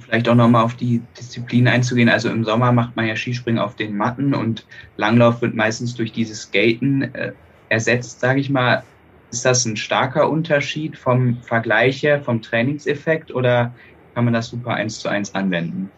Vielleicht 0.00 0.28
auch 0.28 0.34
nochmal 0.34 0.64
auf 0.64 0.74
die 0.74 1.02
Disziplin 1.18 1.68
einzugehen. 1.68 2.08
Also 2.08 2.28
im 2.28 2.44
Sommer 2.44 2.72
macht 2.72 2.96
man 2.96 3.06
ja 3.06 3.16
Skispringen 3.16 3.60
auf 3.60 3.76
den 3.76 3.96
Matten 3.96 4.34
und 4.34 4.64
Langlauf 4.96 5.42
wird 5.42 5.54
meistens 5.54 5.94
durch 5.94 6.12
dieses 6.12 6.42
Skaten 6.42 7.14
äh, 7.14 7.32
ersetzt, 7.68 8.20
sage 8.20 8.40
ich 8.40 8.50
mal. 8.50 8.82
Ist 9.30 9.44
das 9.44 9.64
ein 9.64 9.76
starker 9.76 10.28
Unterschied 10.28 10.98
vom 10.98 11.36
Vergleich 11.42 12.02
her, 12.02 12.20
vom 12.20 12.42
Trainingseffekt 12.42 13.32
oder 13.32 13.72
kann 14.14 14.24
man 14.24 14.34
das 14.34 14.48
super 14.48 14.74
eins 14.74 14.98
zu 14.98 15.08
eins 15.08 15.34
anwenden? 15.34 15.90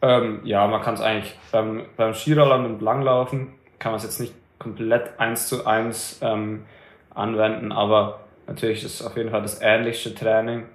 Ähm, 0.00 0.40
ja, 0.44 0.66
man 0.68 0.80
kann 0.82 0.94
es 0.94 1.00
eigentlich 1.00 1.34
beim, 1.50 1.82
beim 1.96 2.14
Skirollern 2.14 2.64
und 2.64 2.80
Langlaufen 2.80 3.54
kann 3.80 3.92
man 3.92 3.98
es 3.98 4.04
jetzt 4.04 4.20
nicht 4.20 4.34
komplett 4.58 5.18
eins 5.18 5.48
zu 5.48 5.66
eins 5.66 6.20
ähm, 6.22 6.64
anwenden, 7.14 7.72
aber 7.72 8.20
natürlich 8.46 8.84
ist 8.84 9.00
es 9.00 9.06
auf 9.06 9.16
jeden 9.16 9.30
Fall 9.30 9.42
das 9.42 9.60
ähnlichste 9.60 10.14
Training 10.14 10.66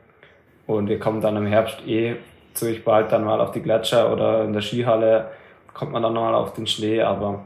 und 0.67 0.89
wir 0.89 0.99
kommen 0.99 1.21
dann 1.21 1.37
im 1.37 1.45
Herbst 1.45 1.79
eh 1.87 2.17
ziemlich 2.53 2.83
bald 2.83 3.11
dann 3.11 3.23
mal 3.23 3.39
auf 3.39 3.51
die 3.51 3.61
Gletscher 3.61 4.11
oder 4.11 4.43
in 4.43 4.51
der 4.51 4.61
Skihalle 4.61 5.31
kommt 5.73 5.93
man 5.93 6.03
dann 6.03 6.13
nochmal 6.13 6.35
auf 6.35 6.53
den 6.53 6.67
Schnee, 6.67 7.01
aber 7.01 7.45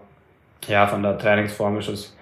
ja, 0.68 0.88
von 0.88 1.04
der 1.04 1.18
Trainingsform 1.18 1.78
ist 1.78 1.88
es 1.88 2.17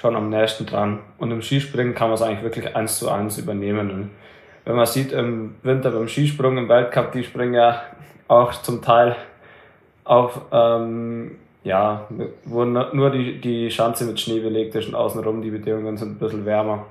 schon 0.00 0.16
am 0.16 0.30
nächsten 0.30 0.66
dran. 0.66 1.00
Und 1.18 1.30
im 1.30 1.42
Skispringen 1.42 1.94
kann 1.94 2.08
man 2.08 2.14
es 2.14 2.22
eigentlich 2.22 2.42
wirklich 2.42 2.74
eins 2.74 2.98
zu 2.98 3.10
eins 3.10 3.38
übernehmen. 3.38 3.90
Und 3.90 4.10
wenn 4.64 4.76
man 4.76 4.86
sieht, 4.86 5.12
im 5.12 5.56
Winter 5.62 5.90
beim 5.90 6.08
Skisprung 6.08 6.56
im 6.56 6.68
Weltcup, 6.68 7.12
die 7.12 7.24
springen 7.24 7.54
ja 7.54 7.82
auch 8.28 8.52
zum 8.62 8.82
Teil 8.82 9.16
auf, 10.04 10.40
ähm, 10.52 11.36
ja, 11.64 12.06
wo 12.44 12.64
nur 12.64 13.10
die, 13.10 13.40
die 13.40 13.70
Schanze 13.70 14.04
mit 14.04 14.20
Schnee 14.20 14.40
belegt 14.40 14.74
ist 14.74 14.88
und 14.88 14.94
außenrum 14.94 15.42
die 15.42 15.50
Bedingungen 15.50 15.96
sind 15.96 16.12
ein 16.12 16.18
bisschen 16.18 16.46
wärmer, 16.46 16.86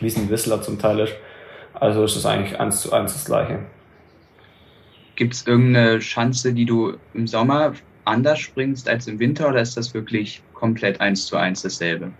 wie 0.00 0.06
es 0.06 0.16
in 0.16 0.30
Whistler 0.30 0.62
zum 0.62 0.78
Teil 0.78 1.00
ist. 1.00 1.14
Also 1.74 2.04
ist 2.04 2.16
es 2.16 2.26
eigentlich 2.26 2.58
eins 2.58 2.80
zu 2.80 2.92
eins 2.92 3.12
das 3.12 3.24
Gleiche. 3.26 3.60
Gibt 5.14 5.34
es 5.34 5.46
irgendeine 5.46 6.00
Schanze, 6.00 6.54
die 6.54 6.64
du 6.64 6.94
im 7.14 7.26
Sommer 7.26 7.74
anders 8.04 8.38
springst 8.38 8.88
als 8.88 9.06
im 9.06 9.18
Winter 9.18 9.48
oder 9.48 9.60
ist 9.60 9.76
das 9.76 9.94
wirklich 9.94 10.42
komplett 10.54 11.00
eins 11.00 11.26
zu 11.26 11.36
eins 11.36 11.62
dasselbe? 11.62 12.10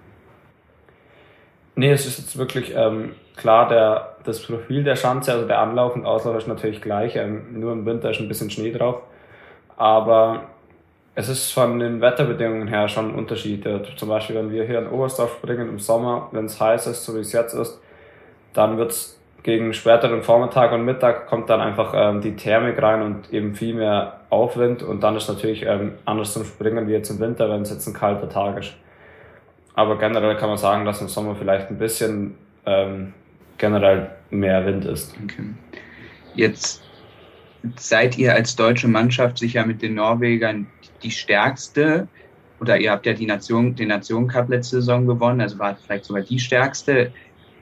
Nee, 1.77 1.93
es 1.93 2.07
ist 2.07 2.19
jetzt 2.19 2.39
wirklich 2.39 2.73
ähm, 2.75 3.15
klar, 3.37 3.69
der, 3.69 4.17
das 4.25 4.43
Profil 4.43 4.85
der 4.85 4.97
Schanze, 4.97 5.33
also 5.33 5.47
der 5.47 5.61
Anlauf 5.61 5.95
und 5.95 6.05
Auslauf 6.05 6.37
ist 6.37 6.49
natürlich 6.49 6.81
gleich, 6.81 7.17
ähm, 7.17 7.59
nur 7.59 7.73
im 7.73 7.87
Winter 7.87 8.11
ist 8.11 8.21
ein 8.21 8.29
bisschen 8.29 8.51
Schnee 8.51 8.73
drauf. 8.73 9.03
Aber 9.77 10.43
es 11.15 11.29
ist 11.29 11.53
von 11.53 11.79
den 11.79 12.01
Wetterbedingungen 12.01 12.69
her 12.69 12.89
schon 12.89 13.11
ein 13.11 13.15
Unterschied. 13.15 13.67
Zum 13.97 14.09
Beispiel, 14.09 14.37
wenn 14.37 14.51
wir 14.51 14.65
hier 14.65 14.79
in 14.79 14.89
Oberstdorf 14.89 15.37
springen 15.39 15.69
im 15.69 15.79
Sommer, 15.79 16.29
wenn 16.33 16.45
es 16.45 16.61
heiß 16.61 16.87
ist, 16.87 17.05
so 17.05 17.15
wie 17.15 17.21
es 17.21 17.33
jetzt 17.33 17.55
ist, 17.55 17.81
dann 18.53 18.77
wird 18.79 18.91
es 18.93 19.21
gegen 19.43 19.73
späteren 19.73 20.23
Vormittag 20.23 20.73
und 20.73 20.85
Mittag 20.85 21.27
kommt 21.27 21.49
dann 21.49 21.61
einfach 21.61 21.93
ähm, 21.95 22.21
die 22.21 22.37
Thermik 22.37 22.81
rein 22.83 23.03
und 23.03 23.33
eben 23.33 23.55
viel 23.55 23.75
mehr 23.75 24.21
Aufwind 24.29 24.83
und 24.83 25.03
dann 25.03 25.17
ist 25.17 25.29
natürlich 25.29 25.65
ähm, 25.65 25.95
anders 26.05 26.33
zum 26.33 26.45
Springen 26.45 26.87
wie 26.89 26.93
jetzt 26.93 27.11
im 27.11 27.21
Winter, 27.21 27.49
wenn 27.49 27.63
es 27.63 27.71
jetzt 27.71 27.87
ein 27.87 27.95
kalter 27.95 28.29
Tag 28.29 28.59
ist. 28.59 28.75
Aber 29.75 29.99
generell 29.99 30.37
kann 30.37 30.49
man 30.49 30.59
sagen, 30.59 30.85
dass 30.85 31.01
im 31.01 31.09
Sommer 31.09 31.35
vielleicht 31.37 31.71
ein 31.71 31.79
bisschen 31.79 32.35
ähm, 32.67 33.15
generell 33.59 34.11
mehr 34.31 34.65
Wind 34.67 34.85
ist. 34.85 35.15
Okay. 35.25 35.45
Jetzt 36.35 36.83
seid 37.77 38.17
ihr 38.19 38.35
als 38.35 38.57
deutsche 38.57 38.89
Mannschaft 38.89 39.39
sicher 39.39 39.67
mit 39.67 39.83
den 39.83 39.95
Norwegern 39.95 40.67
die 41.03 41.11
stärkste 41.11 42.09
oder 42.61 42.79
ihr 42.79 42.91
habt 42.91 43.07
ja 43.07 43.13
die 43.13 43.27
Nation, 43.27 43.75
den 43.75 43.89
Nation 43.89 44.29
Cup 44.29 44.49
letzte 44.49 44.77
Saison 44.77 45.07
gewonnen, 45.07 45.41
also 45.41 45.59
war 45.59 45.77
vielleicht 45.77 46.05
sogar 46.05 46.23
die 46.23 46.39
stärkste. 46.39 47.13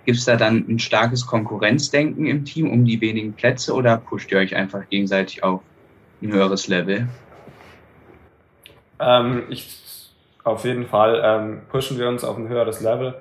Gibt 0.05 0.19
es 0.19 0.25
da 0.25 0.37
dann 0.37 0.65
ein 0.69 0.79
starkes 0.79 1.27
Konkurrenzdenken 1.27 2.27
im 2.27 2.45
Team 2.45 2.71
um 2.71 2.85
die 2.85 3.01
wenigen 3.01 3.33
Plätze 3.35 3.75
oder 3.75 3.99
pusht 3.99 4.33
ihr 4.33 4.39
euch 4.39 4.57
einfach 4.57 4.89
gegenseitig 4.89 5.45
auf 5.45 5.61
ein 6.23 6.33
höheres 6.33 6.67
Level? 6.67 7.09
Ähm, 8.99 9.43
ich 9.51 9.69
auf 10.49 10.65
jeden 10.65 10.87
Fall 10.87 11.23
ähm, 11.25 11.61
pushen 11.71 11.99
wir 11.99 12.09
uns 12.09 12.25
auf 12.25 12.37
ein 12.37 12.49
höheres 12.49 12.81
Level. 12.81 13.15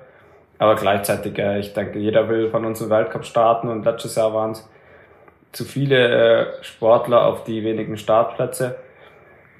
Aber 0.58 0.74
gleichzeitig, 0.74 1.38
äh, 1.38 1.60
ich 1.60 1.72
denke, 1.72 1.98
jeder 1.98 2.28
will 2.28 2.50
von 2.50 2.64
uns 2.64 2.80
im 2.80 2.90
Weltcup 2.90 3.24
starten 3.24 3.68
und 3.68 3.84
letztes 3.84 4.16
Jahr 4.16 4.34
waren 4.34 4.52
es 4.52 4.68
zu 5.52 5.64
viele 5.64 6.08
äh, 6.08 6.46
Sportler 6.62 7.24
auf 7.24 7.44
die 7.44 7.62
wenigen 7.64 7.96
Startplätze. 7.96 8.76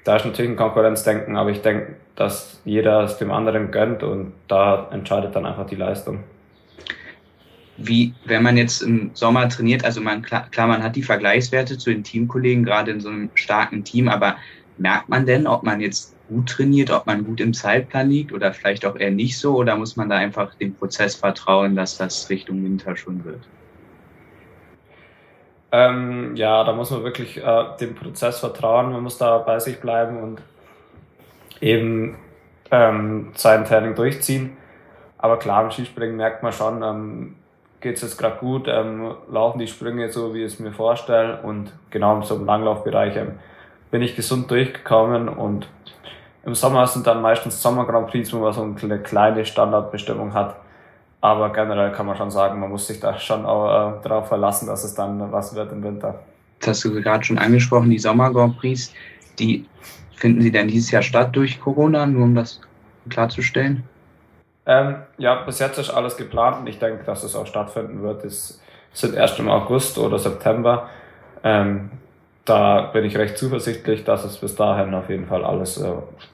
Da 0.03 0.17
ist 0.17 0.25
natürlich 0.25 0.51
ein 0.51 0.57
Konkurrenzdenken, 0.57 1.37
aber 1.37 1.51
ich 1.51 1.61
denke, 1.61 1.95
dass 2.15 2.61
jeder 2.65 3.03
es 3.03 3.17
dem 3.17 3.31
anderen 3.31 3.71
gönnt 3.71 4.03
und 4.03 4.33
da 4.47 4.87
entscheidet 4.91 5.35
dann 5.35 5.45
einfach 5.45 5.65
die 5.65 5.75
Leistung. 5.75 6.23
Wie, 7.77 8.13
wenn 8.25 8.43
man 8.43 8.57
jetzt 8.57 8.81
im 8.81 9.11
Sommer 9.13 9.47
trainiert, 9.47 9.85
also 9.85 10.01
man, 10.01 10.21
klar, 10.21 10.47
klar, 10.51 10.67
man 10.67 10.83
hat 10.83 10.97
die 10.97 11.03
Vergleichswerte 11.03 11.77
zu 11.77 11.91
den 11.91 12.03
Teamkollegen, 12.03 12.65
gerade 12.65 12.91
in 12.91 12.99
so 12.99 13.07
einem 13.07 13.29
starken 13.35 13.85
Team, 13.85 14.09
aber 14.09 14.35
merkt 14.79 15.09
man 15.09 15.25
denn, 15.25 15.47
ob 15.47 15.63
man 15.63 15.81
jetzt 15.81 16.15
gut 16.27 16.49
trainiert, 16.49 16.91
ob 16.91 17.05
man 17.05 17.25
gut 17.25 17.39
im 17.41 17.53
Zeitplan 17.53 18.09
liegt 18.09 18.31
oder 18.31 18.53
vielleicht 18.53 18.85
auch 18.85 18.95
eher 18.95 19.11
nicht 19.11 19.37
so? 19.37 19.55
Oder 19.55 19.75
muss 19.75 19.95
man 19.95 20.09
da 20.09 20.15
einfach 20.15 20.55
dem 20.55 20.75
Prozess 20.75 21.15
vertrauen, 21.15 21.75
dass 21.75 21.97
das 21.97 22.29
Richtung 22.29 22.63
Winter 22.63 22.95
schon 22.95 23.23
wird? 23.25 23.41
Ähm, 25.71 26.35
ja, 26.35 26.63
da 26.63 26.73
muss 26.73 26.89
man 26.91 27.03
wirklich 27.03 27.37
äh, 27.37 27.63
dem 27.79 27.95
Prozess 27.95 28.39
vertrauen. 28.39 28.91
Man 28.91 29.03
muss 29.03 29.17
da 29.17 29.37
bei 29.39 29.59
sich 29.59 29.79
bleiben 29.79 30.17
und 30.17 30.41
eben 31.61 32.17
ähm, 32.71 33.31
sein 33.35 33.65
Training 33.65 33.95
durchziehen. 33.95 34.57
Aber 35.17 35.37
klar, 35.37 35.63
im 35.63 35.71
Skispringen 35.71 36.15
merkt 36.15 36.43
man 36.43 36.53
schon, 36.53 36.81
ähm, 36.81 37.35
geht 37.81 37.97
es 37.97 38.01
jetzt 38.01 38.17
gerade 38.17 38.37
gut, 38.37 38.67
ähm, 38.67 39.15
laufen 39.29 39.59
die 39.59 39.67
Sprünge 39.67 40.09
so, 40.09 40.33
wie 40.33 40.43
ich 40.43 40.53
es 40.53 40.59
mir 40.59 40.71
vorstelle. 40.71 41.41
Und 41.41 41.71
genau 41.91 42.21
so 42.21 42.35
einem 42.35 42.45
Langlaufbereich 42.45 43.15
ähm, 43.15 43.33
bin 43.91 44.01
ich 44.01 44.15
gesund 44.15 44.49
durchgekommen 44.51 45.29
und 45.29 45.67
im 46.45 46.55
Sommer 46.55 46.87
sind 46.87 47.05
dann 47.05 47.21
meistens 47.21 47.61
Sommer 47.61 47.85
Grand 47.85 48.07
Prix, 48.07 48.31
wo 48.33 48.39
man 48.39 48.53
so 48.53 48.61
eine 48.61 48.99
kleine 48.99 49.45
Standardbestimmung 49.45 50.33
hat. 50.33 50.55
Aber 51.21 51.51
generell 51.51 51.91
kann 51.91 52.05
man 52.05 52.15
schon 52.15 52.31
sagen, 52.31 52.59
man 52.59 52.69
muss 52.69 52.87
sich 52.87 52.99
da 52.99 53.19
schon 53.19 53.45
auch 53.45 53.97
äh, 53.99 54.01
darauf 54.03 54.29
verlassen, 54.29 54.67
dass 54.67 54.83
es 54.83 54.93
dann 54.93 55.31
was 55.31 55.53
wird 55.53 55.71
im 55.71 55.83
Winter. 55.83 56.19
Das 56.59 56.69
hast 56.69 56.85
du 56.85 56.93
gerade 56.93 57.23
schon 57.23 57.37
angesprochen, 57.37 57.89
die 57.89 57.99
Sommer 57.99 58.31
Grand 58.31 58.57
Prix, 58.57 58.93
die 59.37 59.65
finden 60.15 60.41
sie 60.41 60.51
denn 60.51 60.67
dieses 60.67 60.91
Jahr 60.91 61.01
statt 61.01 61.35
durch 61.35 61.59
Corona, 61.59 62.05
nur 62.05 62.23
um 62.23 62.35
das 62.35 62.61
klarzustellen? 63.09 63.83
Ähm, 64.65 64.97
ja, 65.17 65.35
bis 65.43 65.59
jetzt 65.59 65.77
ist 65.77 65.89
alles 65.89 66.15
geplant 66.15 66.59
und 66.59 66.67
ich 66.67 66.79
denke, 66.79 67.03
dass 67.03 67.23
es 67.23 67.35
auch 67.35 67.47
stattfinden 67.47 68.01
wird. 68.01 68.23
Es 68.23 68.61
sind 68.93 69.15
erst 69.15 69.39
im 69.39 69.49
August 69.49 69.97
oder 69.97 70.19
September. 70.19 70.89
Ähm, 71.43 71.89
da 72.49 72.81
bin 72.93 73.05
ich 73.05 73.15
recht 73.15 73.37
zuversichtlich, 73.37 74.03
dass 74.03 74.25
es 74.25 74.37
bis 74.37 74.55
dahin 74.55 74.93
auf 74.95 75.09
jeden 75.09 75.27
Fall 75.27 75.45
alles 75.45 75.77
äh, 75.77 75.91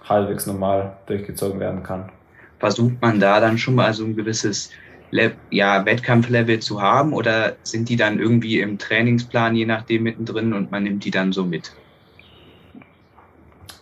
halbwegs 0.07 0.45
normal 0.45 0.95
durchgezogen 1.07 1.60
werden 1.60 1.84
kann. 1.84 2.10
Versucht 2.60 3.01
man 3.01 3.19
da 3.19 3.41
dann 3.41 3.57
schon 3.57 3.75
mal 3.75 3.93
so 3.93 4.05
ein 4.05 4.15
gewisses 4.15 4.72
Le 5.12 5.34
ja, 5.51 5.86
Wettkampflevel 5.86 6.60
zu 6.60 6.81
haben 6.81 7.13
oder 7.13 7.53
sind 7.63 7.89
die 7.89 7.98
dann 7.98 8.19
irgendwie 8.19 8.60
im 8.60 8.77
Trainingsplan 8.77 9.55
je 9.55 9.65
nachdem 9.65 10.03
mittendrin 10.03 10.53
und 10.53 10.72
man 10.72 10.84
nimmt 10.84 11.03
die 11.03 11.12
dann 11.12 11.34
so 11.34 11.43
mit? 11.43 11.74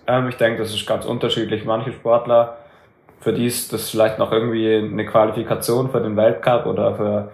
Ähm, 0.08 0.28
ich 0.28 0.36
denke, 0.36 0.64
das 0.64 0.74
ist 0.74 0.88
ganz 0.88 1.06
unterschiedlich. 1.06 1.66
Manche 1.66 1.94
Sportler, 1.94 2.58
für 3.20 3.32
die 3.32 3.46
ist 3.46 3.72
das 3.72 3.92
vielleicht 3.92 4.18
noch 4.18 4.32
irgendwie 4.32 4.76
eine 4.76 5.06
Qualifikation 5.06 5.92
für 5.92 6.02
den 6.02 6.18
Weltcup 6.18 6.66
oder 6.66 6.96
für, 6.96 7.32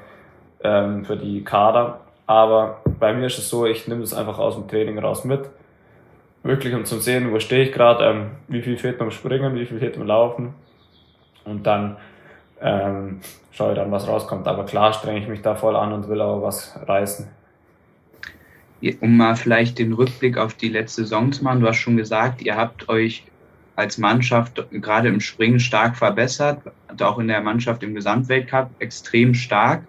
ähm, 0.63 1.05
für 1.05 1.15
die 1.15 1.43
Kader. 1.43 2.01
Aber 2.27 2.81
bei 2.99 3.13
mir 3.13 3.27
ist 3.27 3.37
es 3.37 3.49
so, 3.49 3.65
ich 3.65 3.87
nehme 3.87 4.01
das 4.01 4.13
einfach 4.13 4.37
aus 4.39 4.55
dem 4.55 4.67
Training 4.67 4.99
raus 4.99 5.23
mit. 5.23 5.49
Wirklich 6.43 6.73
um 6.73 6.85
zu 6.85 6.99
sehen, 6.99 7.31
wo 7.31 7.39
stehe 7.39 7.63
ich 7.63 7.71
gerade, 7.71 8.05
ähm, 8.05 8.31
wie 8.47 8.61
viel 8.61 8.77
fehlt 8.77 8.97
beim 8.97 9.11
Springen, 9.11 9.55
wie 9.55 9.65
viel 9.65 9.79
fehlt 9.79 9.97
beim 9.97 10.07
Laufen. 10.07 10.53
Und 11.43 11.65
dann 11.65 11.97
ähm, 12.61 13.19
schaue 13.51 13.71
ich 13.71 13.77
dann, 13.77 13.91
was 13.91 14.07
rauskommt. 14.07 14.47
Aber 14.47 14.65
klar 14.65 14.93
strenge 14.93 15.19
ich 15.19 15.27
mich 15.27 15.41
da 15.41 15.55
voll 15.55 15.75
an 15.75 15.91
und 15.91 16.07
will 16.07 16.21
auch 16.21 16.41
was 16.41 16.79
reißen. 16.87 17.27
Um 19.01 19.17
mal 19.17 19.35
vielleicht 19.35 19.77
den 19.77 19.91
Rückblick 19.91 20.37
auf 20.37 20.53
die 20.53 20.69
letzte 20.69 21.01
Saison 21.01 21.33
zu 21.33 21.43
machen, 21.43 21.59
du 21.59 21.67
hast 21.67 21.77
schon 21.77 21.97
gesagt, 21.97 22.41
ihr 22.41 22.55
habt 22.55 22.87
euch 22.87 23.25
als 23.75 23.97
Mannschaft 23.97 24.63
gerade 24.71 25.09
im 25.09 25.19
Springen 25.19 25.59
stark 25.59 25.97
verbessert, 25.97 26.61
auch 27.01 27.19
in 27.19 27.27
der 27.27 27.41
Mannschaft 27.41 27.83
im 27.83 27.95
Gesamtweltcup 27.95 28.69
extrem 28.79 29.33
stark 29.33 29.83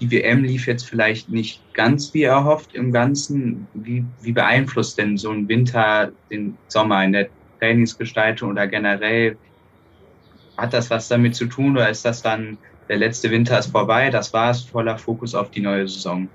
die 0.00 0.10
WM 0.10 0.42
lief 0.42 0.66
jetzt 0.66 0.88
vielleicht 0.88 1.28
nicht 1.28 1.60
ganz 1.74 2.12
wie 2.12 2.24
erhofft 2.24 2.74
im 2.74 2.92
Ganzen. 2.92 3.66
Wie, 3.74 4.04
wie 4.20 4.32
beeinflusst 4.32 4.98
denn 4.98 5.16
so 5.16 5.30
ein 5.30 5.48
Winter 5.48 6.10
den 6.30 6.56
Sommer 6.68 7.04
in 7.04 7.12
der 7.12 7.28
Trainingsgestaltung 7.60 8.50
oder 8.50 8.66
generell? 8.66 9.36
Hat 10.56 10.72
das 10.72 10.90
was 10.90 11.08
damit 11.08 11.34
zu 11.34 11.46
tun 11.46 11.76
oder 11.76 11.88
ist 11.88 12.04
das 12.04 12.22
dann 12.22 12.58
der 12.88 12.98
letzte 12.98 13.30
Winter 13.30 13.58
ist 13.58 13.72
vorbei, 13.72 14.10
das 14.10 14.32
war's, 14.32 14.62
voller 14.62 14.98
Fokus 14.98 15.34
auf 15.34 15.50
die 15.50 15.60
neue 15.60 15.88
Saison. 15.88 16.28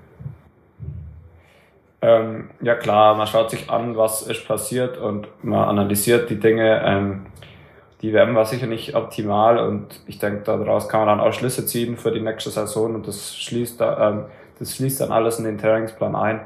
Ähm, 2.00 2.50
ja 2.62 2.74
klar, 2.74 3.16
man 3.16 3.26
schaut 3.26 3.50
sich 3.50 3.68
an, 3.70 3.96
was 3.96 4.22
ist 4.22 4.46
passiert 4.46 4.98
und 4.98 5.28
man 5.42 5.68
analysiert 5.68 6.30
die 6.30 6.38
Dinge. 6.38 6.82
Ähm, 6.84 7.26
die 8.02 8.12
WM 8.12 8.34
war 8.34 8.44
sicher 8.44 8.66
nicht 8.66 8.94
optimal 8.94 9.58
und 9.58 10.00
ich 10.06 10.18
denke, 10.18 10.42
daraus 10.44 10.88
kann 10.88 11.04
man 11.04 11.18
dann 11.18 11.26
auch 11.26 11.32
Schlüsse 11.32 11.66
ziehen 11.66 11.96
für 11.96 12.12
die 12.12 12.20
nächste 12.20 12.50
Saison 12.50 12.94
und 12.94 13.08
das 13.08 13.36
schließt, 13.36 13.80
da, 13.80 14.10
ähm, 14.10 14.24
das 14.58 14.76
schließt 14.76 15.00
dann 15.00 15.12
alles 15.12 15.38
in 15.38 15.44
den 15.44 15.58
Trainingsplan 15.58 16.14
ein. 16.14 16.40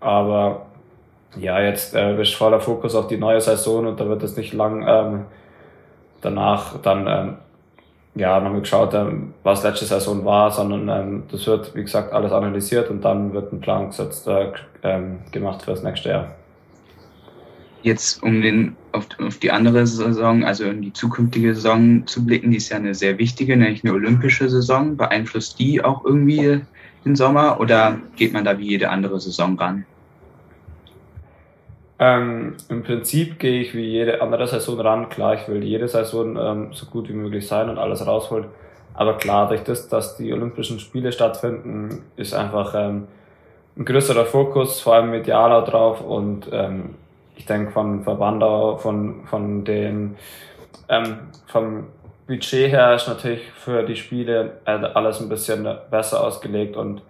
Aber 0.00 0.66
ja, 1.36 1.60
jetzt 1.60 1.94
äh, 1.94 2.20
ist 2.20 2.34
voller 2.34 2.60
Fokus 2.60 2.94
auf 2.94 3.06
die 3.06 3.16
neue 3.16 3.40
Saison 3.40 3.86
und 3.86 4.00
da 4.00 4.08
wird 4.08 4.22
es 4.22 4.36
nicht 4.36 4.52
lang 4.52 4.84
ähm, 4.86 5.24
danach 6.20 6.78
dann 6.82 7.06
ähm, 7.06 7.36
ja, 8.14 8.40
nochmal 8.40 8.60
geschaut, 8.60 8.94
ähm, 8.94 9.34
was 9.42 9.62
letzte 9.62 9.84
Saison 9.84 10.24
war, 10.24 10.50
sondern 10.50 10.88
ähm, 10.88 11.22
das 11.30 11.46
wird, 11.46 11.74
wie 11.74 11.82
gesagt, 11.82 12.12
alles 12.12 12.32
analysiert 12.32 12.90
und 12.90 13.02
dann 13.04 13.32
wird 13.32 13.52
ein 13.52 13.60
Plan 13.60 13.88
gesetzt, 13.88 14.26
äh, 14.26 14.52
ähm, 14.82 15.20
gemacht 15.30 15.62
für 15.62 15.70
das 15.70 15.82
nächste 15.82 16.10
Jahr. 16.10 16.28
Jetzt, 17.82 18.22
um 18.22 18.42
den, 18.42 18.76
auf, 18.92 19.06
auf 19.18 19.38
die 19.38 19.50
andere 19.50 19.86
Saison, 19.86 20.44
also 20.44 20.64
in 20.64 20.82
die 20.82 20.92
zukünftige 20.92 21.54
Saison 21.54 22.06
zu 22.06 22.26
blicken, 22.26 22.50
die 22.50 22.56
ist 22.56 22.70
ja 22.70 22.76
eine 22.76 22.94
sehr 22.94 23.18
wichtige, 23.18 23.56
nämlich 23.56 23.84
eine 23.84 23.92
olympische 23.92 24.48
Saison. 24.48 24.96
Beeinflusst 24.96 25.58
die 25.58 25.82
auch 25.82 26.04
irgendwie 26.04 26.60
den 27.04 27.16
Sommer 27.16 27.60
oder 27.60 27.98
geht 28.16 28.32
man 28.32 28.44
da 28.44 28.58
wie 28.58 28.68
jede 28.68 28.90
andere 28.90 29.20
Saison 29.20 29.56
ran? 29.58 29.84
Ähm, 32.00 32.54
Im 32.68 32.82
Prinzip 32.82 33.38
gehe 33.38 33.60
ich 33.60 33.74
wie 33.74 33.84
jede 33.84 34.22
andere 34.22 34.46
Saison 34.46 34.80
ran. 34.80 35.08
Klar, 35.08 35.34
ich 35.34 35.48
will 35.48 35.64
jede 35.64 35.88
Saison 35.88 36.36
ähm, 36.36 36.68
so 36.72 36.86
gut 36.86 37.08
wie 37.08 37.12
möglich 37.12 37.46
sein 37.46 37.68
und 37.68 37.78
alles 37.78 38.06
rausholen. 38.06 38.46
Aber 38.94 39.16
klar, 39.16 39.48
durch 39.48 39.62
das, 39.62 39.88
dass 39.88 40.16
die 40.16 40.32
Olympischen 40.32 40.78
Spiele 40.80 41.12
stattfinden, 41.12 42.02
ist 42.16 42.34
einfach 42.34 42.74
ähm, 42.76 43.08
ein 43.76 43.84
größerer 43.84 44.26
Fokus, 44.26 44.80
vor 44.80 44.94
allem 44.94 45.10
medialer 45.10 45.62
drauf. 45.62 46.00
Und 46.00 46.48
ähm, 46.52 46.94
ich 47.38 47.46
denke, 47.46 47.70
von 47.70 48.02
Verband, 48.02 48.42
von, 48.82 49.24
von 49.26 49.64
den, 49.64 50.16
ähm, 50.88 51.18
vom 51.46 51.86
Budget 52.26 52.70
her 52.70 52.94
ist 52.94 53.08
natürlich 53.08 53.50
für 53.52 53.84
die 53.84 53.96
Spiele 53.96 54.58
äh, 54.66 54.72
alles 54.72 55.20
ein 55.20 55.28
bisschen 55.28 55.66
besser 55.90 56.22
ausgelegt 56.22 56.76
und 56.76 57.00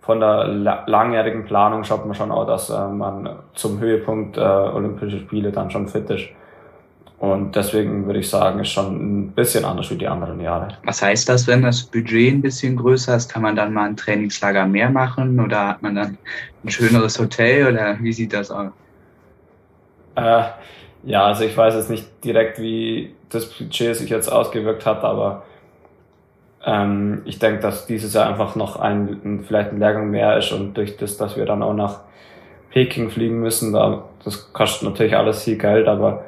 von 0.00 0.20
der 0.20 0.46
langjährigen 0.86 1.44
Planung 1.44 1.84
schaut 1.84 2.06
man 2.06 2.14
schon 2.14 2.30
auch, 2.30 2.46
dass 2.46 2.70
äh, 2.70 2.88
man 2.88 3.28
zum 3.54 3.78
Höhepunkt 3.80 4.36
äh, 4.36 4.40
Olympische 4.40 5.18
Spiele 5.18 5.52
dann 5.52 5.70
schon 5.70 5.88
fit 5.88 6.08
ist. 6.10 6.28
Und 7.18 7.56
deswegen 7.56 8.06
würde 8.06 8.20
ich 8.20 8.28
sagen, 8.28 8.60
ist 8.60 8.68
schon 8.68 8.94
ein 9.24 9.30
bisschen 9.32 9.64
anders 9.64 9.90
wie 9.90 9.96
die 9.96 10.06
anderen 10.06 10.38
Jahre. 10.40 10.68
Was 10.84 11.02
heißt 11.02 11.28
das, 11.28 11.46
wenn 11.46 11.62
das 11.62 11.82
Budget 11.82 12.34
ein 12.34 12.42
bisschen 12.42 12.76
größer 12.76 13.16
ist? 13.16 13.32
Kann 13.32 13.42
man 13.42 13.56
dann 13.56 13.72
mal 13.72 13.88
ein 13.88 13.96
Trainingslager 13.96 14.66
mehr 14.66 14.90
machen 14.90 15.40
oder 15.40 15.68
hat 15.68 15.82
man 15.82 15.94
dann 15.94 16.18
ein 16.62 16.70
schöneres 16.70 17.18
Hotel 17.18 17.72
oder 17.72 17.96
wie 18.00 18.12
sieht 18.12 18.32
das 18.32 18.50
aus? 18.50 18.70
Äh, 20.16 20.42
ja, 21.04 21.26
also 21.26 21.44
ich 21.44 21.56
weiß 21.56 21.74
jetzt 21.74 21.90
nicht 21.90 22.24
direkt, 22.24 22.60
wie 22.60 23.14
das 23.28 23.46
Budget 23.46 23.96
sich 23.96 24.10
jetzt 24.10 24.28
ausgewirkt 24.28 24.86
hat, 24.86 25.04
aber 25.04 25.44
ähm, 26.64 27.22
ich 27.24 27.38
denke, 27.38 27.60
dass 27.60 27.86
dieses 27.86 28.12
Jahr 28.14 28.28
einfach 28.28 28.56
noch 28.56 28.76
ein, 28.76 29.20
ein, 29.24 29.44
vielleicht 29.46 29.70
ein 29.70 29.78
Lehrgang 29.78 30.10
mehr 30.10 30.36
ist 30.36 30.52
und 30.52 30.74
durch 30.74 30.96
das, 30.96 31.16
dass 31.16 31.36
wir 31.36 31.46
dann 31.46 31.62
auch 31.62 31.74
nach 31.74 32.00
Peking 32.70 33.10
fliegen 33.10 33.40
müssen, 33.40 33.72
da, 33.72 34.04
das 34.24 34.52
kostet 34.52 34.88
natürlich 34.88 35.16
alles 35.16 35.44
viel 35.44 35.56
Geld, 35.56 35.86
aber 35.86 36.24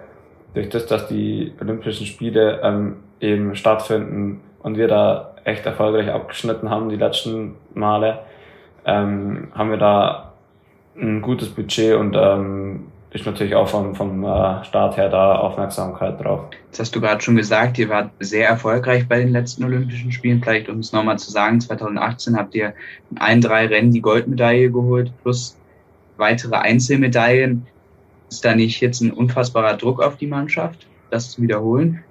durch 0.54 0.68
das, 0.68 0.86
dass 0.86 1.08
die 1.08 1.52
Olympischen 1.60 2.06
Spiele 2.06 2.60
ähm, 2.62 2.96
eben 3.20 3.54
stattfinden 3.56 4.40
und 4.62 4.76
wir 4.76 4.88
da 4.88 5.34
echt 5.44 5.66
erfolgreich 5.66 6.10
abgeschnitten 6.10 6.70
haben 6.70 6.88
die 6.88 6.96
letzten 6.96 7.56
Male, 7.74 8.20
ähm, 8.84 9.48
haben 9.54 9.70
wir 9.70 9.78
da 9.78 10.32
ein 10.96 11.20
gutes 11.20 11.48
Budget 11.48 11.96
und 11.96 12.16
ähm, 12.16 12.86
ist 13.10 13.24
natürlich 13.24 13.54
auch 13.54 13.68
vom, 13.68 13.94
vom 13.94 14.22
äh, 14.22 14.64
Start 14.64 14.96
her 14.96 15.08
da 15.08 15.36
Aufmerksamkeit 15.36 16.22
drauf. 16.22 16.42
Jetzt 16.66 16.80
hast 16.80 16.94
du 16.94 17.00
gerade 17.00 17.22
schon 17.22 17.36
gesagt, 17.36 17.78
ihr 17.78 17.88
wart 17.88 18.10
sehr 18.20 18.48
erfolgreich 18.48 19.08
bei 19.08 19.18
den 19.18 19.30
letzten 19.30 19.64
Olympischen 19.64 20.12
Spielen. 20.12 20.42
Vielleicht 20.42 20.68
um 20.68 20.80
es 20.80 20.92
nochmal 20.92 21.18
zu 21.18 21.30
sagen, 21.30 21.60
2018 21.60 22.36
habt 22.36 22.54
ihr 22.54 22.74
in 23.10 23.18
allen 23.18 23.40
drei 23.40 23.66
Rennen 23.66 23.92
die 23.92 24.02
Goldmedaille 24.02 24.70
geholt, 24.70 25.10
plus 25.22 25.56
weitere 26.18 26.56
Einzelmedaillen. 26.56 27.66
Ist 28.28 28.44
da 28.44 28.54
nicht 28.54 28.80
jetzt 28.82 29.00
ein 29.00 29.10
unfassbarer 29.10 29.78
Druck 29.78 30.02
auf 30.02 30.16
die 30.18 30.26
Mannschaft, 30.26 30.86
das 31.10 31.30
zu 31.30 31.40
wiederholen? 31.40 32.04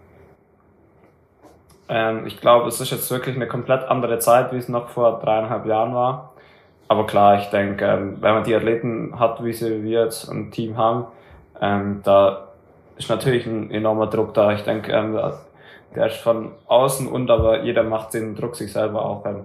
Ähm, 1.89 2.25
ich 2.25 2.41
glaube, 2.41 2.67
es 2.69 2.81
ist 2.81 2.91
jetzt 2.91 3.11
wirklich 3.11 3.35
eine 3.35 3.47
komplett 3.47 3.83
andere 3.83 4.17
Zeit, 4.17 4.51
wie 4.51 4.57
es 4.57 4.67
noch 4.67 4.89
vor 4.89 5.19
dreieinhalb 5.19 5.67
Jahren 5.67 5.93
war 5.93 6.33
aber 6.87 7.05
klar, 7.05 7.39
ich 7.39 7.47
denke, 7.47 7.85
ähm, 7.85 8.17
wenn 8.21 8.33
man 8.33 8.43
die 8.43 8.55
Athleten 8.55 9.19
hat, 9.19 9.43
wie 9.43 9.53
sie 9.53 9.83
wir 9.83 10.05
jetzt 10.05 10.29
ein 10.29 10.51
Team 10.51 10.77
haben, 10.77 11.05
ähm, 11.61 12.01
da 12.03 12.47
ist 12.97 13.09
natürlich 13.09 13.45
ein 13.45 13.71
enormer 13.71 14.07
Druck 14.07 14.33
da. 14.33 14.53
Ich 14.53 14.63
denke, 14.63 14.91
ähm, 14.91 15.19
der 15.95 16.07
ist 16.07 16.17
von 16.17 16.51
außen 16.67 17.07
und 17.07 17.29
aber 17.29 17.63
jeder 17.63 17.83
macht 17.83 18.13
den 18.13 18.35
Druck 18.35 18.55
sich 18.55 18.71
selber 18.71 19.05
auch. 19.05 19.25
Ähm, 19.25 19.41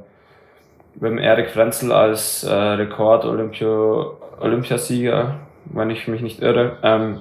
mit 0.94 1.20
Erik 1.20 1.50
Frenzel 1.50 1.90
als 1.90 2.44
äh, 2.44 2.52
Rekord-Olympiasieger, 2.52 5.37
wenn 5.64 5.90
ich 5.90 6.07
mich 6.07 6.20
nicht 6.20 6.42
irre, 6.42 6.76
ähm, 6.83 7.20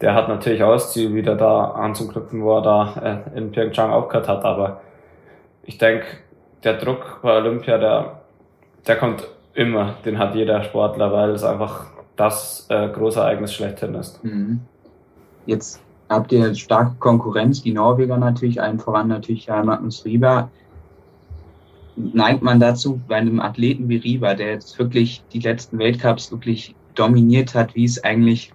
der 0.00 0.14
hat 0.14 0.28
natürlich 0.28 0.62
auch 0.62 0.72
das 0.72 0.92
Ziel, 0.92 1.14
wieder 1.14 1.36
da 1.36 1.72
anzuknüpfen, 1.72 2.42
wo 2.42 2.56
er 2.56 2.62
da 2.62 3.22
äh, 3.34 3.38
in 3.38 3.52
Pyeongchang 3.52 3.92
aufgehört 3.92 4.28
hat. 4.28 4.44
Aber 4.44 4.80
ich 5.62 5.78
denke, 5.78 6.06
der 6.64 6.74
Druck 6.74 7.20
bei 7.22 7.36
Olympia, 7.36 7.78
der 7.78 8.19
der 8.86 8.96
kommt 8.96 9.26
immer, 9.54 9.96
den 10.04 10.18
hat 10.18 10.34
jeder 10.34 10.62
Sportler, 10.62 11.12
weil 11.12 11.30
es 11.30 11.44
einfach 11.44 11.86
das 12.16 12.66
äh, 12.68 12.88
große 12.88 13.20
Ereignis 13.20 13.54
schlechthin 13.54 13.94
ist. 13.94 14.22
Mhm. 14.24 14.60
Jetzt 15.46 15.80
habt 16.08 16.32
ihr 16.32 16.54
starke 16.54 16.96
Konkurrenz, 16.98 17.62
die 17.62 17.72
Norweger 17.72 18.16
natürlich, 18.16 18.60
allen 18.60 18.78
voran 18.78 19.08
natürlich 19.08 19.46
ja 19.46 19.62
Magnus 19.62 20.04
Rieber. 20.04 20.50
Neigt 21.96 22.42
man 22.42 22.60
dazu, 22.60 23.00
bei 23.08 23.16
einem 23.16 23.40
Athleten 23.40 23.88
wie 23.88 23.96
Rieber, 23.96 24.34
der 24.34 24.52
jetzt 24.52 24.78
wirklich 24.78 25.22
die 25.32 25.40
letzten 25.40 25.78
Weltcups 25.78 26.30
wirklich 26.30 26.74
dominiert 26.94 27.54
hat, 27.54 27.74
wie 27.74 27.84
es 27.84 28.02
eigentlich 28.02 28.52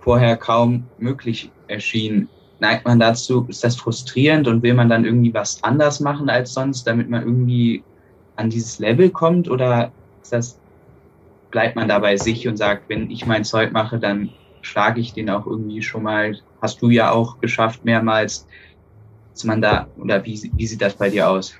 vorher 0.00 0.36
kaum 0.36 0.84
möglich 0.98 1.50
erschien, 1.66 2.28
neigt 2.60 2.84
man 2.84 2.98
dazu, 2.98 3.46
ist 3.48 3.64
das 3.64 3.76
frustrierend 3.76 4.48
und 4.48 4.62
will 4.62 4.74
man 4.74 4.88
dann 4.88 5.04
irgendwie 5.04 5.34
was 5.34 5.62
anders 5.62 6.00
machen 6.00 6.28
als 6.28 6.54
sonst, 6.54 6.86
damit 6.86 7.08
man 7.08 7.22
irgendwie 7.22 7.82
an 8.38 8.50
dieses 8.50 8.78
Level 8.78 9.10
kommt 9.10 9.50
oder 9.50 9.90
ist 10.22 10.32
das, 10.32 10.60
bleibt 11.50 11.76
man 11.76 11.88
da 11.88 11.98
bei 11.98 12.16
sich 12.16 12.46
und 12.46 12.56
sagt, 12.56 12.88
wenn 12.88 13.10
ich 13.10 13.26
mein 13.26 13.44
Zeug 13.44 13.72
mache, 13.72 13.98
dann 13.98 14.30
schlage 14.62 15.00
ich 15.00 15.12
den 15.12 15.28
auch 15.30 15.46
irgendwie 15.46 15.82
schon 15.82 16.04
mal, 16.04 16.38
hast 16.62 16.80
du 16.82 16.90
ja 16.90 17.10
auch 17.10 17.40
geschafft 17.40 17.84
mehrmals, 17.84 18.46
dass 19.32 19.44
man 19.44 19.60
da, 19.60 19.88
oder 19.98 20.24
wie, 20.24 20.50
wie 20.54 20.66
sieht 20.66 20.82
das 20.82 20.94
bei 20.94 21.10
dir 21.10 21.28
aus? 21.28 21.54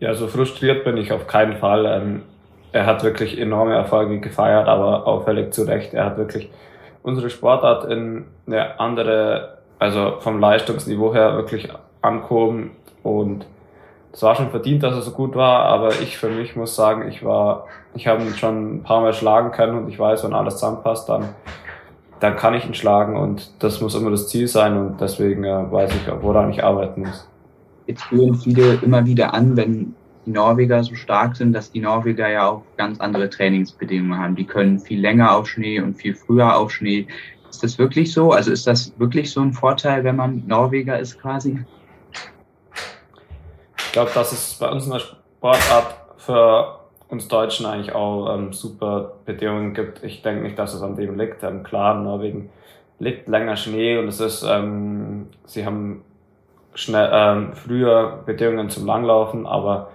Ja, 0.00 0.14
so 0.14 0.28
frustriert 0.28 0.84
bin 0.84 0.96
ich 0.96 1.12
auf 1.12 1.26
keinen 1.26 1.56
Fall. 1.56 1.86
Ähm, 1.86 2.22
er 2.72 2.86
hat 2.86 3.02
wirklich 3.04 3.38
enorme 3.38 3.74
Erfolge 3.74 4.20
gefeiert, 4.20 4.68
aber 4.68 5.06
auffällig 5.06 5.52
zu 5.52 5.62
Recht. 5.62 5.94
Er 5.94 6.04
hat 6.04 6.18
wirklich 6.18 6.50
unsere 7.02 7.30
Sportart 7.30 7.90
in 7.90 8.26
eine 8.46 8.78
andere, 8.80 9.58
also 9.78 10.16
vom 10.20 10.40
Leistungsniveau 10.40 11.14
her 11.14 11.36
wirklich 11.36 11.68
angehoben 12.02 12.72
und 13.02 13.46
es 14.14 14.22
war 14.22 14.36
schon 14.36 14.50
verdient, 14.50 14.84
dass 14.84 14.94
er 14.94 15.02
so 15.02 15.10
gut 15.10 15.34
war, 15.34 15.64
aber 15.64 16.00
ich 16.00 16.16
für 16.16 16.28
mich 16.28 16.54
muss 16.54 16.76
sagen, 16.76 17.08
ich 17.08 17.24
war, 17.24 17.66
ich 17.94 18.06
habe 18.06 18.22
ihn 18.22 18.34
schon 18.34 18.76
ein 18.76 18.82
paar 18.84 19.00
Mal 19.00 19.12
schlagen 19.12 19.50
können 19.50 19.76
und 19.76 19.88
ich 19.88 19.98
weiß, 19.98 20.22
wenn 20.22 20.32
alles 20.32 20.54
zusammenpasst, 20.54 21.08
dann, 21.08 21.30
dann 22.20 22.36
kann 22.36 22.54
ich 22.54 22.64
ihn 22.64 22.74
schlagen 22.74 23.16
und 23.16 23.50
das 23.58 23.80
muss 23.80 23.96
immer 23.96 24.12
das 24.12 24.28
Ziel 24.28 24.46
sein 24.46 24.78
und 24.78 25.00
deswegen 25.00 25.42
äh, 25.42 25.70
weiß 25.70 25.90
ich, 25.96 26.22
woran 26.22 26.50
ich 26.50 26.62
arbeiten 26.62 27.00
muss. 27.00 27.28
Jetzt 27.88 28.04
führen 28.04 28.36
viele 28.36 28.74
immer 28.74 29.04
wieder 29.04 29.34
an, 29.34 29.56
wenn 29.56 29.96
die 30.24 30.30
Norweger 30.30 30.84
so 30.84 30.94
stark 30.94 31.34
sind, 31.34 31.52
dass 31.52 31.72
die 31.72 31.80
Norweger 31.80 32.28
ja 32.28 32.48
auch 32.48 32.62
ganz 32.76 33.00
andere 33.00 33.28
Trainingsbedingungen 33.28 34.16
haben. 34.16 34.36
Die 34.36 34.46
können 34.46 34.78
viel 34.78 35.00
länger 35.00 35.34
auf 35.34 35.48
Schnee 35.48 35.80
und 35.80 35.94
viel 35.94 36.14
früher 36.14 36.56
auf 36.56 36.70
Schnee. 36.70 37.08
Ist 37.50 37.64
das 37.64 37.78
wirklich 37.78 38.12
so? 38.12 38.30
Also 38.30 38.52
ist 38.52 38.68
das 38.68 38.92
wirklich 38.96 39.32
so 39.32 39.40
ein 39.40 39.52
Vorteil, 39.52 40.04
wenn 40.04 40.16
man 40.16 40.44
Norweger 40.46 41.00
ist 41.00 41.20
quasi? 41.20 41.58
Glaube, 43.94 44.10
dass 44.12 44.32
es 44.32 44.54
bei 44.54 44.68
uns 44.68 44.86
in 44.86 44.92
der 44.92 44.98
Sportart 44.98 45.94
für 46.16 46.80
uns 47.08 47.28
Deutschen 47.28 47.64
eigentlich 47.64 47.94
auch 47.94 48.34
ähm, 48.34 48.52
super 48.52 49.12
Bedingungen 49.24 49.72
gibt. 49.72 50.02
Ich 50.02 50.20
denke 50.20 50.42
nicht, 50.42 50.58
dass 50.58 50.74
es 50.74 50.82
an 50.82 50.96
dem 50.96 51.16
liegt. 51.16 51.44
Ähm, 51.44 51.62
klar, 51.62 51.94
Norwegen 51.94 52.50
liegt 52.98 53.28
länger 53.28 53.56
Schnee 53.56 53.96
und 53.98 54.08
es 54.08 54.18
ist, 54.18 54.42
ähm, 54.42 55.28
sie 55.44 55.64
haben 55.64 56.02
schnell, 56.74 57.08
ähm, 57.12 57.52
früher 57.52 58.24
Bedingungen 58.26 58.68
zum 58.68 58.84
Langlaufen, 58.84 59.46
aber 59.46 59.90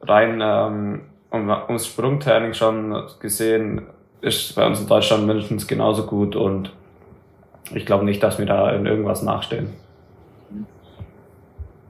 rein 0.00 0.40
ähm, 0.42 1.02
um, 1.30 1.50
ums 1.50 1.86
Sprungtraining 1.86 2.54
schon 2.54 3.08
gesehen, 3.20 3.82
ist 4.22 4.54
bei 4.56 4.66
uns 4.66 4.80
in 4.80 4.86
Deutschland 4.86 5.26
mindestens 5.26 5.66
genauso 5.66 6.06
gut 6.06 6.34
und 6.34 6.72
ich 7.74 7.84
glaube 7.84 8.06
nicht, 8.06 8.22
dass 8.22 8.38
wir 8.38 8.46
da 8.46 8.70
in 8.70 8.86
irgendwas 8.86 9.22
nachstehen. 9.22 9.81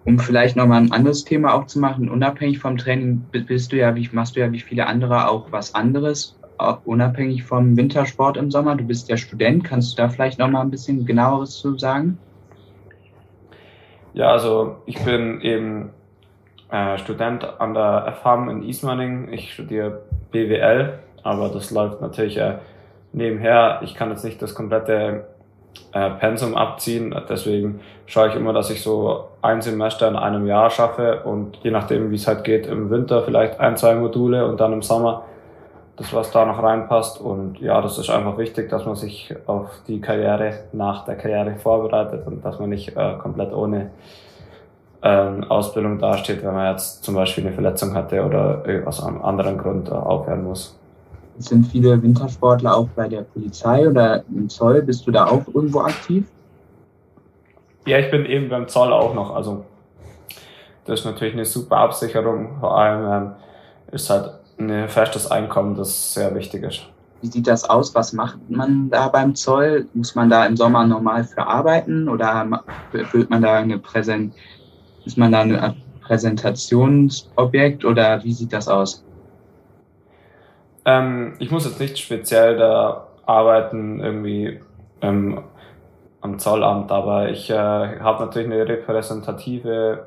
Um 0.05 0.19
vielleicht 0.19 0.57
nochmal 0.57 0.83
ein 0.83 0.93
anderes 0.93 1.25
Thema 1.25 1.55
auch 1.55 1.67
zu 1.67 1.79
machen, 1.79 2.11
unabhängig 2.11 2.59
vom 2.59 2.77
Training 2.77 3.25
bist 3.31 3.73
du 3.73 3.77
ja, 3.77 3.95
wie 3.95 4.09
machst 4.13 4.37
du 4.37 4.41
ja 4.41 4.51
wie 4.51 4.61
viele 4.61 4.87
andere 4.87 5.29
auch 5.29 5.47
was 5.51 5.75
anderes, 5.75 6.39
auch 6.59 6.81
unabhängig 6.85 7.45
vom 7.45 7.77
Wintersport 7.77 8.37
im 8.37 8.51
Sommer. 8.51 8.77
Du 8.77 8.85
bist 8.85 9.09
ja 9.09 9.17
Student, 9.17 9.65
kannst 9.65 9.93
du 9.93 10.03
da 10.03 10.09
vielleicht 10.09 10.39
nochmal 10.39 10.63
ein 10.63 10.71
bisschen 10.71 11.07
genaueres 11.07 11.59
zu 11.59 11.79
sagen? 11.79 12.19
Ja, 14.15 14.31
also 14.31 14.77
ich 14.87 15.03
bin 15.05 15.41
eben 15.41 15.91
äh, 16.71 16.99
Student 16.99 17.45
an 17.61 17.75
der 17.75 18.15
FHAM 18.23 18.49
in 18.49 18.63
Ismaning. 18.63 19.33
Ich 19.33 19.55
studiere 19.55 20.03
BWL, 20.33 20.99
aber 21.23 21.49
das 21.49 21.71
läuft 21.71 22.01
natürlich 22.01 22.37
äh, 22.37 22.59
nebenher. 23.13 23.81
Ich 23.83 23.95
kann 23.95 24.11
jetzt 24.11 24.25
nicht 24.25 24.43
das 24.43 24.55
komplette 24.55 25.29
äh, 25.93 26.11
Pensum 26.11 26.57
abziehen. 26.57 27.15
Deswegen 27.29 27.81
schaue 28.07 28.29
ich 28.29 28.35
immer, 28.35 28.53
dass 28.53 28.71
ich 28.71 28.83
so 28.83 29.29
ein 29.43 29.63
Semester 29.63 30.09
in 30.09 30.17
einem 30.17 30.47
Jahr 30.47 30.71
schaffe 30.71 31.23
und 31.25 31.59
je 31.63 31.71
nachdem, 31.71 32.11
wie 32.11 32.17
es 32.17 32.27
halt 32.27 32.45
geht, 32.45 32.67
im 32.67 32.91
Winter 32.91 33.23
vielleicht 33.23 33.61
ein, 33.61 33.77
zwei 33.77 33.95
Module 33.95 34.47
und 34.47 34.61
dann 34.61 34.73
im 34.73 34.83
Sommer 34.83 35.25
das, 35.97 36.13
was 36.15 36.31
da 36.31 36.45
noch 36.45 36.63
reinpasst. 36.63 37.21
Und 37.21 37.61
ja, 37.61 37.81
das 37.81 37.99
ist 37.99 38.11
einfach 38.11 38.39
wichtig, 38.39 38.69
dass 38.71 38.87
man 38.87 38.97
sich 38.97 39.35
auf 39.47 39.69
die 39.87 40.01
Karriere 40.01 40.55
nach 40.73 41.05
der 41.05 41.17
Karriere 41.17 41.57
vorbereitet 41.57 42.27
und 42.27 42.45
dass 42.45 42.59
man 42.59 42.71
nicht 42.71 42.97
äh, 42.97 43.15
komplett 43.19 43.53
ohne 43.53 43.91
ähm, 45.03 45.45
Ausbildung 45.45 45.99
dasteht, 45.99 46.45
wenn 46.45 46.55
man 46.55 46.73
jetzt 46.73 47.05
zum 47.05 47.15
Beispiel 47.15 47.45
eine 47.45 47.55
Verletzung 47.55 47.95
hatte 47.95 48.25
oder 48.25 48.63
aus 48.87 49.03
einem 49.03 49.23
anderen 49.23 49.59
Grund 49.59 49.89
äh, 49.89 49.93
aufhören 49.93 50.45
muss. 50.45 50.79
Sind 51.39 51.67
viele 51.67 52.01
Wintersportler 52.03 52.77
auch 52.77 52.89
bei 52.95 53.09
der 53.09 53.23
Polizei 53.23 53.89
oder 53.89 54.25
im 54.29 54.49
Zoll? 54.49 54.83
Bist 54.83 55.07
du 55.07 55.11
da 55.11 55.27
auch 55.27 55.43
irgendwo 55.53 55.81
aktiv? 55.81 56.27
Ja, 57.87 57.99
ich 57.99 58.11
bin 58.11 58.27
eben 58.27 58.49
beim 58.49 58.69
Zoll 58.69 58.93
auch 58.93 59.15
noch. 59.15 59.35
Also 59.35 59.65
das 60.85 61.01
ist 61.01 61.07
natürlich 61.07 61.35
eine 61.35 61.45
super 61.45 61.79
Absicherung. 61.79 62.59
Vor 62.61 62.79
allem 62.79 63.25
ähm, 63.27 63.33
ist 63.91 64.09
halt 64.11 64.35
ein 64.59 64.89
festes 64.89 65.31
Einkommen, 65.31 65.77
das 65.77 66.15
sehr 66.15 66.35
wichtig 66.35 66.63
ist. 66.63 66.83
Wie 67.23 67.29
sieht 67.29 67.47
das 67.47 67.69
aus? 67.69 67.95
Was 67.95 68.13
macht 68.13 68.39
man 68.49 68.91
da 68.91 69.09
beim 69.09 69.35
Zoll? 69.35 69.87
Muss 69.95 70.15
man 70.15 70.29
da 70.29 70.45
im 70.45 70.57
Sommer 70.57 70.87
normal 70.87 71.25
für 71.25 71.47
arbeiten 71.47 72.09
oder 72.09 72.47
wird 72.91 73.31
man 73.31 73.43
da 73.43 73.57
eine 73.57 73.79
Präsent 73.79 74.35
ist 75.05 75.19
man 75.19 75.33
da 75.33 75.41
ein 75.41 75.83
Präsentationsobjekt 76.03 77.85
oder 77.85 78.23
wie 78.23 78.33
sieht 78.33 78.53
das 78.53 78.69
aus? 78.69 79.05
Ähm, 80.85 81.35
ich 81.39 81.51
muss 81.51 81.65
jetzt 81.65 81.81
nicht 81.81 81.99
speziell 81.99 82.57
da 82.57 83.09
arbeiten, 83.27 84.01
irgendwie 84.01 84.61
ähm, 85.01 85.43
am 86.21 86.39
Zollamt, 86.39 86.91
aber 86.91 87.31
ich 87.31 87.51
äh, 87.51 87.55
habe 87.55 88.25
natürlich 88.25 88.51
eine 88.51 88.67
repräsentative 88.67 90.07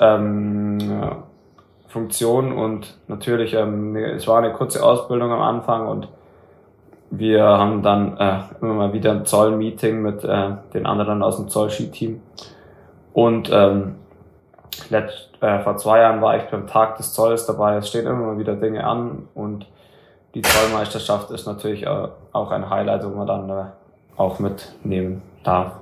ähm, 0.00 0.78
Funktion 1.88 2.52
und 2.52 2.98
natürlich, 3.06 3.54
ähm, 3.54 3.94
es 3.96 4.26
war 4.26 4.38
eine 4.38 4.52
kurze 4.52 4.84
Ausbildung 4.84 5.30
am 5.30 5.42
Anfang 5.42 5.86
und 5.86 6.08
wir 7.10 7.44
haben 7.44 7.82
dann 7.82 8.16
äh, 8.16 8.40
immer 8.60 8.74
mal 8.74 8.92
wieder 8.92 9.12
ein 9.12 9.24
Zoll-Meeting 9.24 10.02
mit 10.02 10.24
äh, 10.24 10.50
den 10.72 10.86
anderen 10.86 11.22
aus 11.22 11.36
dem 11.36 11.48
Zoll-Ski-Team. 11.48 12.20
Und 13.12 13.48
ähm, 13.52 13.94
letzt, 14.90 15.30
äh, 15.44 15.62
vor 15.62 15.76
zwei 15.76 16.00
Jahren 16.00 16.22
war 16.22 16.36
ich 16.36 16.44
beim 16.44 16.66
Tag 16.66 16.96
des 16.96 17.12
Zolls 17.12 17.46
dabei. 17.46 17.76
Es 17.76 17.88
stehen 17.88 18.06
immer 18.06 18.38
wieder 18.38 18.56
Dinge 18.56 18.84
an 18.84 19.28
und 19.34 19.66
die 20.34 20.42
Zollmeisterschaft 20.42 21.30
ist 21.30 21.46
natürlich 21.46 21.84
äh, 21.84 22.08
auch 22.32 22.50
ein 22.50 22.70
Highlight, 22.70 23.04
wo 23.04 23.10
man 23.10 23.26
dann 23.26 23.50
äh, 23.50 23.64
auch 24.16 24.38
mitnehmen 24.38 25.22
darf. 25.42 25.72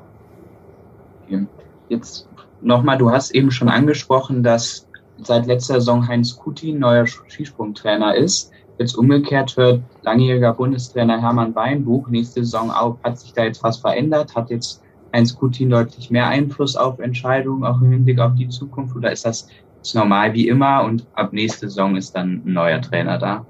Jetzt 1.89 2.29
nochmal, 2.61 2.99
du 2.99 3.11
hast 3.11 3.31
eben 3.31 3.51
schon 3.51 3.69
angesprochen, 3.69 4.43
dass 4.43 4.89
seit 5.23 5.47
letzter 5.47 5.75
Saison 5.75 6.07
Heinz 6.09 6.37
Kuti 6.37 6.73
neuer 6.73 7.07
Skisprungtrainer 7.07 8.17
ist. 8.17 8.51
Jetzt 8.79 8.97
umgekehrt 8.97 9.57
wird 9.57 9.83
langjähriger 10.03 10.55
Bundestrainer 10.55 11.21
Hermann 11.21 11.55
Weinbuch 11.55 12.09
nächste 12.09 12.45
Saison 12.45 12.71
auch. 12.71 12.99
Hat 13.05 13.19
sich 13.19 13.33
da 13.33 13.45
jetzt 13.45 13.63
was 13.63 13.79
verändert? 13.79 14.35
Hat 14.35 14.51
jetzt 14.51 14.82
Heinz 15.13 15.37
Kutin 15.37 15.71
deutlich 15.71 16.11
mehr 16.11 16.29
Einfluss 16.29 16.77
auf 16.77 16.99
Entscheidungen, 16.99 17.65
auch 17.65 17.81
im 17.81 17.91
Hinblick 17.91 18.19
auf 18.19 18.35
die 18.35 18.49
Zukunft? 18.49 18.97
Oder 18.97 19.13
ist 19.13 19.27
das 19.27 19.49
ist 19.83 19.95
normal 19.95 20.33
wie 20.33 20.49
immer 20.49 20.85
und 20.85 21.07
ab 21.15 21.33
nächste 21.33 21.69
Saison 21.69 21.97
ist 21.97 22.15
dann 22.15 22.43
ein 22.45 22.53
neuer 22.53 22.81
Trainer 22.81 23.19
da? 23.19 23.45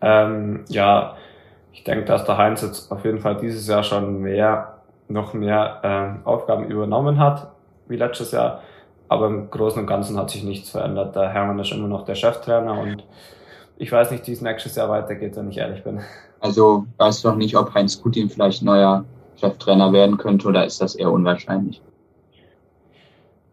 Ähm, 0.00 0.64
ja, 0.68 1.16
ich 1.72 1.82
denke, 1.82 2.04
dass 2.04 2.24
der 2.24 2.38
Heinz 2.38 2.62
jetzt 2.62 2.90
auf 2.92 3.04
jeden 3.04 3.18
Fall 3.18 3.36
dieses 3.36 3.66
Jahr 3.66 3.82
schon 3.82 4.20
mehr, 4.20 4.78
noch 5.08 5.34
mehr 5.34 6.20
äh, 6.24 6.28
Aufgaben 6.28 6.70
übernommen 6.70 7.18
hat 7.18 7.50
wie 7.88 7.96
letztes 7.96 8.32
Jahr. 8.32 8.62
Aber 9.08 9.26
im 9.26 9.50
Großen 9.50 9.80
und 9.80 9.86
Ganzen 9.86 10.16
hat 10.18 10.30
sich 10.30 10.44
nichts 10.44 10.70
verändert. 10.70 11.16
Der 11.16 11.30
Hermann 11.30 11.58
ist 11.58 11.72
immer 11.72 11.88
noch 11.88 12.04
der 12.04 12.14
Cheftrainer 12.14 12.78
und 12.78 13.04
ich 13.78 13.90
weiß 13.90 14.10
nicht, 14.10 14.26
wie 14.26 14.32
es 14.32 14.40
nächstes 14.40 14.76
Jahr 14.76 14.88
weitergeht, 14.88 15.36
wenn 15.36 15.50
ich 15.50 15.58
ehrlich 15.58 15.82
bin. 15.82 16.00
Also 16.40 16.84
weißt 16.98 17.24
du 17.24 17.28
noch 17.28 17.36
nicht, 17.36 17.56
ob 17.56 17.74
Heinz 17.74 18.00
Kutin 18.00 18.28
vielleicht 18.28 18.62
neuer 18.62 19.04
Cheftrainer 19.40 19.92
werden 19.92 20.18
könnte 20.18 20.48
oder 20.48 20.64
ist 20.64 20.80
das 20.80 20.94
eher 20.94 21.10
unwahrscheinlich? 21.10 21.80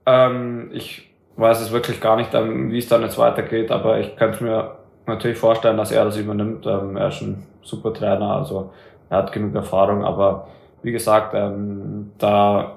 Ähm, 0.06 0.70
ich 0.74 1.12
weiß 1.38 1.62
es 1.62 1.72
wirklich 1.72 2.00
gar 2.02 2.16
nicht, 2.16 2.34
ähm, 2.34 2.72
wie 2.72 2.80
es 2.80 2.88
dann 2.88 3.02
jetzt 3.02 3.18
weitergeht, 3.18 3.72
aber 3.72 4.00
ich 4.00 4.16
könnte 4.16 4.44
mir 4.44 4.78
natürlich 5.06 5.38
vorstellen, 5.38 5.78
dass 5.78 5.92
er 5.92 6.06
das 6.06 6.18
übernimmt. 6.18 6.66
Ähm, 6.66 6.98
er 6.98 7.10
ist 7.10 7.22
ein 7.22 7.46
super 7.62 7.94
Trainer, 7.94 8.36
also 8.36 8.72
er 9.10 9.18
hat 9.18 9.32
genug 9.32 9.56
Erfahrung, 9.56 10.04
aber 10.04 10.48
wie 10.84 10.92
gesagt, 10.92 11.34
ähm, 11.34 12.12
da, 12.18 12.76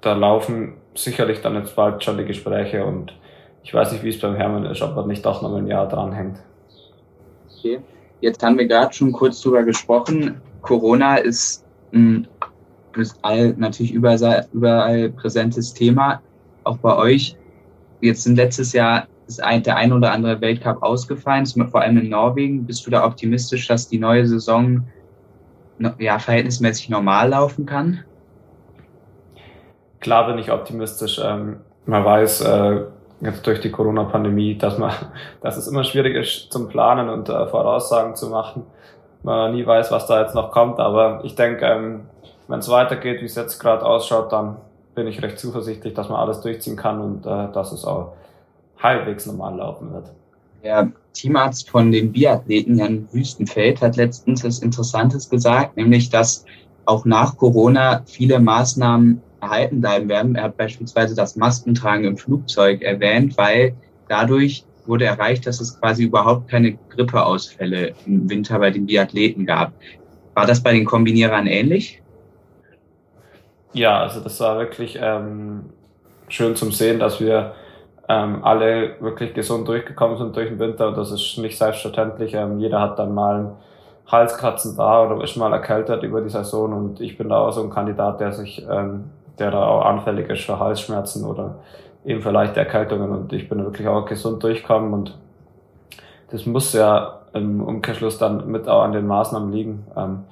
da 0.00 0.12
laufen 0.14 0.74
sicherlich 0.94 1.40
dann 1.40 1.54
jetzt 1.54 1.76
bald 1.76 2.02
schon 2.02 2.18
die 2.18 2.24
Gespräche 2.24 2.84
und 2.84 3.12
ich 3.62 3.74
weiß 3.74 3.92
nicht, 3.92 4.04
wie 4.04 4.10
es 4.10 4.20
beim 4.20 4.36
Hermann 4.36 4.64
ist, 4.66 4.82
ob 4.82 4.96
er 4.96 5.06
nicht 5.06 5.24
doch 5.24 5.42
noch 5.42 5.54
ein 5.56 5.66
Jahr 5.66 5.88
dranhängt. 5.88 6.38
Okay. 7.58 7.80
Jetzt 8.20 8.42
haben 8.42 8.58
wir 8.58 8.66
gerade 8.66 8.92
schon 8.92 9.12
kurz 9.12 9.40
drüber 9.40 9.62
gesprochen. 9.64 10.40
Corona 10.62 11.16
ist 11.16 11.64
ein 11.92 12.28
all, 13.22 13.54
natürlich 13.56 13.92
überall, 13.92 14.46
überall 14.52 15.10
präsentes 15.10 15.74
Thema. 15.74 16.20
Auch 16.64 16.78
bei 16.78 16.96
euch. 16.96 17.36
Jetzt 18.00 18.24
sind 18.24 18.36
letztes 18.36 18.72
Jahr 18.72 19.06
ist 19.26 19.42
ein, 19.42 19.62
der 19.62 19.76
ein 19.76 19.92
oder 19.92 20.12
andere 20.12 20.40
Weltcup 20.40 20.82
ausgefallen, 20.82 21.46
vor 21.46 21.80
allem 21.80 21.98
in 21.98 22.08
Norwegen. 22.08 22.64
Bist 22.64 22.86
du 22.86 22.90
da 22.90 23.04
optimistisch, 23.04 23.66
dass 23.66 23.88
die 23.88 23.98
neue 23.98 24.26
Saison 24.26 24.84
ja, 25.98 26.18
verhältnismäßig 26.18 26.88
normal 26.88 27.30
laufen 27.30 27.66
kann? 27.66 28.04
Klar 30.00 30.28
bin 30.28 30.38
ich 30.38 30.52
optimistisch. 30.52 31.20
Ähm, 31.22 31.56
man 31.86 32.04
weiß 32.04 32.42
äh, 32.42 32.84
jetzt 33.20 33.46
durch 33.46 33.60
die 33.60 33.70
Corona-Pandemie, 33.70 34.56
dass 34.56 34.76
dass 35.40 35.56
es 35.56 35.66
immer 35.66 35.84
schwierig 35.84 36.14
ist 36.14 36.52
zum 36.52 36.68
Planen 36.68 37.08
und 37.08 37.28
äh, 37.28 37.46
Voraussagen 37.48 38.14
zu 38.14 38.28
machen. 38.28 38.64
Man 39.22 39.54
nie 39.54 39.66
weiß, 39.66 39.90
was 39.90 40.06
da 40.06 40.22
jetzt 40.22 40.34
noch 40.34 40.52
kommt. 40.52 40.78
Aber 40.78 41.20
ich 41.24 41.34
denke, 41.34 41.64
ähm, 41.64 42.02
wenn 42.48 42.58
es 42.60 42.68
weitergeht, 42.68 43.20
wie 43.20 43.26
es 43.26 43.34
jetzt 43.34 43.58
gerade 43.58 43.84
ausschaut, 43.84 44.32
dann 44.32 44.56
bin 44.94 45.06
ich 45.06 45.22
recht 45.22 45.38
zuversichtlich, 45.38 45.94
dass 45.94 46.08
man 46.08 46.18
alles 46.18 46.40
durchziehen 46.40 46.76
kann 46.76 47.00
und 47.00 47.26
äh, 47.26 47.52
dass 47.52 47.72
es 47.72 47.84
auch 47.84 48.14
halbwegs 48.78 49.26
normal 49.26 49.56
laufen 49.56 49.92
wird. 49.92 50.12
Der 50.62 50.90
Teamarzt 51.12 51.70
von 51.70 51.92
den 51.92 52.12
Biathleten, 52.12 52.76
Jan 52.76 53.08
Wüstenfeld, 53.12 53.80
hat 53.82 53.96
letztens 53.96 54.40
etwas 54.40 54.60
Interessantes 54.60 55.28
gesagt, 55.28 55.76
nämlich, 55.76 56.10
dass 56.10 56.44
auch 56.86 57.04
nach 57.04 57.36
Corona 57.36 58.02
viele 58.06 58.38
Maßnahmen 58.38 59.20
erhalten 59.40 59.80
bleiben 59.80 60.08
werden. 60.08 60.34
Er 60.34 60.44
hat 60.44 60.56
beispielsweise 60.56 61.14
das 61.14 61.36
Maskentragen 61.36 62.04
im 62.04 62.16
Flugzeug 62.16 62.82
erwähnt, 62.82 63.36
weil 63.36 63.74
dadurch 64.08 64.64
wurde 64.86 65.04
erreicht, 65.04 65.46
dass 65.46 65.60
es 65.60 65.78
quasi 65.78 66.04
überhaupt 66.04 66.48
keine 66.48 66.78
Grippeausfälle 66.90 67.92
im 68.06 68.30
Winter 68.30 68.58
bei 68.58 68.70
den 68.70 68.86
Biathleten 68.86 69.44
gab. 69.44 69.72
War 70.34 70.46
das 70.46 70.62
bei 70.62 70.72
den 70.72 70.84
Kombinierern 70.84 71.46
ähnlich? 71.46 72.02
Ja, 73.76 74.00
also 74.00 74.20
das 74.20 74.40
war 74.40 74.58
wirklich 74.58 74.98
ähm, 74.98 75.66
schön 76.28 76.56
zum 76.56 76.72
Sehen, 76.72 76.98
dass 76.98 77.20
wir 77.20 77.52
ähm, 78.08 78.42
alle 78.42 78.98
wirklich 79.00 79.34
gesund 79.34 79.68
durchgekommen 79.68 80.16
sind 80.16 80.34
durch 80.34 80.48
den 80.48 80.58
Winter. 80.58 80.92
Das 80.92 81.10
ist 81.10 81.36
nicht 81.36 81.58
selbstverständlich. 81.58 82.32
Ähm, 82.32 82.58
jeder 82.58 82.80
hat 82.80 82.98
dann 82.98 83.14
mal 83.14 83.36
ein 83.36 83.52
Halskratzen 84.06 84.78
da 84.78 85.04
oder 85.04 85.22
ist 85.22 85.36
mal 85.36 85.52
erkältet 85.52 86.02
über 86.04 86.22
die 86.22 86.30
Saison 86.30 86.72
und 86.72 87.00
ich 87.02 87.18
bin 87.18 87.28
da 87.28 87.40
auch 87.40 87.52
so 87.52 87.62
ein 87.62 87.68
Kandidat, 87.68 88.18
der 88.18 88.32
sich, 88.32 88.66
ähm, 88.66 89.10
der 89.38 89.50
da 89.50 89.66
auch 89.66 89.84
anfällig 89.84 90.30
ist 90.30 90.44
für 90.44 90.58
Halsschmerzen 90.58 91.26
oder 91.26 91.56
eben 92.06 92.22
für 92.22 92.30
leichte 92.30 92.60
Erkältungen 92.60 93.10
und 93.10 93.30
ich 93.34 93.46
bin 93.46 93.62
wirklich 93.62 93.88
auch 93.88 94.06
gesund 94.06 94.42
durchgekommen 94.42 94.94
und 94.94 95.18
das 96.30 96.46
muss 96.46 96.72
ja 96.72 97.20
im 97.34 97.62
Umkehrschluss 97.62 98.16
dann 98.16 98.50
mit 98.50 98.68
auch 98.68 98.82
an 98.82 98.92
den 98.92 99.06
Maßnahmen 99.06 99.52
liegen. 99.52 99.86
Ähm, 99.94 100.24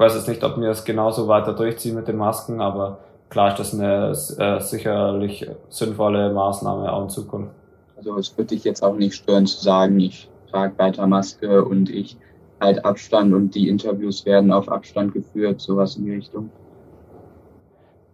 ich 0.00 0.06
weiß 0.06 0.14
jetzt 0.14 0.28
nicht, 0.28 0.42
ob 0.44 0.58
wir 0.58 0.70
es 0.70 0.86
genauso 0.86 1.28
weiter 1.28 1.52
durchziehen 1.52 1.94
mit 1.94 2.08
den 2.08 2.16
Masken, 2.16 2.62
aber 2.62 3.00
klar 3.28 3.48
ist 3.48 3.58
das 3.58 3.74
eine 3.74 4.12
äh, 4.38 4.58
sicherlich 4.58 5.46
sinnvolle 5.68 6.32
Maßnahme 6.32 6.90
auch 6.90 7.02
in 7.02 7.10
Zukunft. 7.10 7.52
Also 7.98 8.16
es 8.16 8.34
würde 8.38 8.54
dich 8.54 8.64
jetzt 8.64 8.82
auch 8.82 8.94
nicht 8.94 9.14
stören 9.14 9.44
zu 9.44 9.62
sagen, 9.62 10.00
ich 10.00 10.30
trage 10.50 10.78
weiter 10.78 11.06
Maske 11.06 11.62
und 11.62 11.90
ich 11.90 12.16
halt 12.62 12.82
Abstand 12.82 13.34
und 13.34 13.54
die 13.54 13.68
Interviews 13.68 14.24
werden 14.24 14.52
auf 14.52 14.70
Abstand 14.70 15.12
geführt, 15.12 15.60
sowas 15.60 15.96
in 15.96 16.06
die 16.06 16.12
Richtung. 16.12 16.48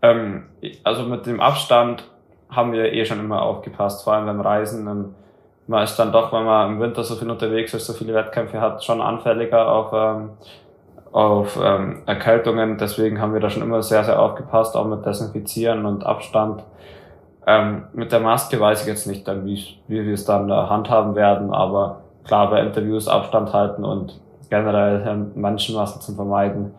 Ähm, 0.03 0.47
also 0.83 1.05
mit 1.05 1.25
dem 1.27 1.39
Abstand 1.39 2.03
haben 2.51 2.73
wir 2.73 2.93
eh 2.93 3.05
schon 3.05 3.21
immer 3.21 3.43
aufgepasst, 3.43 4.03
vor 4.03 4.15
allem 4.15 4.27
beim 4.27 4.41
Reisen. 4.41 4.89
Ähm, 4.89 5.15
man 5.69 5.85
ist 5.85 5.95
dann 5.95 6.11
doch, 6.11 6.33
wenn 6.33 6.45
man 6.47 6.73
im 6.73 6.81
Winter 6.81 7.05
so 7.05 7.15
viel 7.15 7.31
unterwegs 7.31 7.75
ist, 7.75 7.87
so 7.87 7.93
viele 7.93 8.13
Wettkämpfe 8.13 8.61
hat, 8.61 8.83
schon 8.83 9.01
anfälliger 9.01 9.71
auf, 9.71 9.93
ähm, 9.93 10.31
auf 11.13 11.59
ähm, 11.63 12.03
Erkältungen. 12.07 12.79
Deswegen 12.79 13.21
haben 13.21 13.33
wir 13.33 13.41
da 13.41 13.51
schon 13.51 13.63
immer 13.63 13.83
sehr, 13.83 14.05
sehr 14.05 14.21
aufgepasst, 14.21 14.77
auch 14.77 14.87
mit 14.87 15.05
Desinfizieren 15.07 15.87
und 15.87 16.05
Abstand. 16.05 16.63
Ähm, 17.47 17.85
mit 17.93 18.13
der 18.13 18.21
Maske 18.21 18.59
weiß 18.59 18.83
ich 18.83 18.89
jetzt 18.89 19.07
nicht, 19.07 19.27
wie, 19.45 19.79
wie 19.87 20.05
wir 20.05 20.15
es 20.15 20.25
dann 20.25 20.51
äh, 20.51 20.55
handhaben 20.55 21.15
werden, 21.15 21.53
aber 21.53 22.03
klar, 22.25 22.51
bei 22.51 22.61
Interviews 22.61 23.07
Abstand 23.07 23.53
halten 23.53 23.85
und 23.85 24.21
generell 24.51 25.05
ähm, 25.07 25.31
Menschenmassen 25.35 26.01
zu 26.01 26.15
vermeiden, 26.15 26.73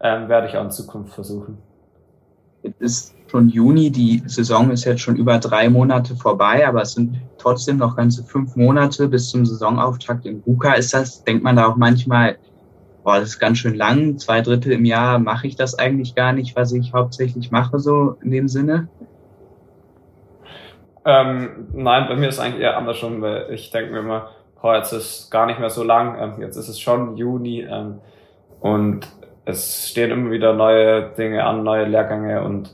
ähm, 0.00 0.28
werde 0.28 0.46
ich 0.46 0.56
auch 0.56 0.64
in 0.64 0.70
Zukunft 0.70 1.12
versuchen. 1.12 1.58
Es 2.62 2.72
ist 2.78 3.14
schon 3.28 3.48
Juni, 3.48 3.90
die 3.90 4.22
Saison 4.26 4.70
ist 4.70 4.84
jetzt 4.84 5.00
schon 5.00 5.16
über 5.16 5.38
drei 5.38 5.68
Monate 5.68 6.14
vorbei, 6.14 6.66
aber 6.66 6.82
es 6.82 6.92
sind 6.92 7.20
trotzdem 7.38 7.78
noch 7.78 7.96
ganze 7.96 8.22
fünf 8.22 8.54
Monate 8.54 9.08
bis 9.08 9.30
zum 9.30 9.44
Saisonauftakt 9.44 10.26
in 10.26 10.40
Buka. 10.40 10.74
Ist 10.74 10.94
das, 10.94 11.24
denkt 11.24 11.42
man 11.42 11.56
da 11.56 11.66
auch 11.66 11.76
manchmal, 11.76 12.36
boah, 13.02 13.18
das 13.18 13.30
ist 13.30 13.38
ganz 13.38 13.58
schön 13.58 13.74
lang, 13.74 14.18
zwei 14.18 14.40
Drittel 14.40 14.72
im 14.72 14.84
Jahr 14.84 15.18
mache 15.18 15.46
ich 15.46 15.56
das 15.56 15.78
eigentlich 15.78 16.14
gar 16.14 16.32
nicht, 16.32 16.56
was 16.56 16.72
ich 16.72 16.92
hauptsächlich 16.92 17.50
mache, 17.50 17.78
so 17.78 18.16
in 18.22 18.30
dem 18.30 18.48
Sinne? 18.48 18.88
Ähm, 21.04 21.68
nein, 21.72 22.06
bei 22.08 22.14
mir 22.14 22.28
ist 22.28 22.38
eigentlich 22.38 22.62
eher 22.62 22.76
andersrum, 22.76 23.20
weil 23.22 23.46
ich 23.50 23.70
denke 23.70 23.92
mir 23.92 24.00
immer, 24.00 24.30
boah, 24.60 24.76
jetzt 24.76 24.92
ist 24.92 25.30
gar 25.30 25.46
nicht 25.46 25.58
mehr 25.58 25.70
so 25.70 25.82
lang, 25.82 26.16
ähm, 26.20 26.40
jetzt 26.40 26.56
ist 26.56 26.68
es 26.68 26.78
schon 26.78 27.16
Juni 27.16 27.62
ähm, 27.62 28.00
und 28.60 29.08
es 29.44 29.88
stehen 29.90 30.12
immer 30.12 30.30
wieder 30.30 30.52
neue 30.54 31.10
Dinge 31.10 31.44
an, 31.44 31.64
neue 31.64 31.86
Lehrgänge 31.86 32.44
und 32.44 32.72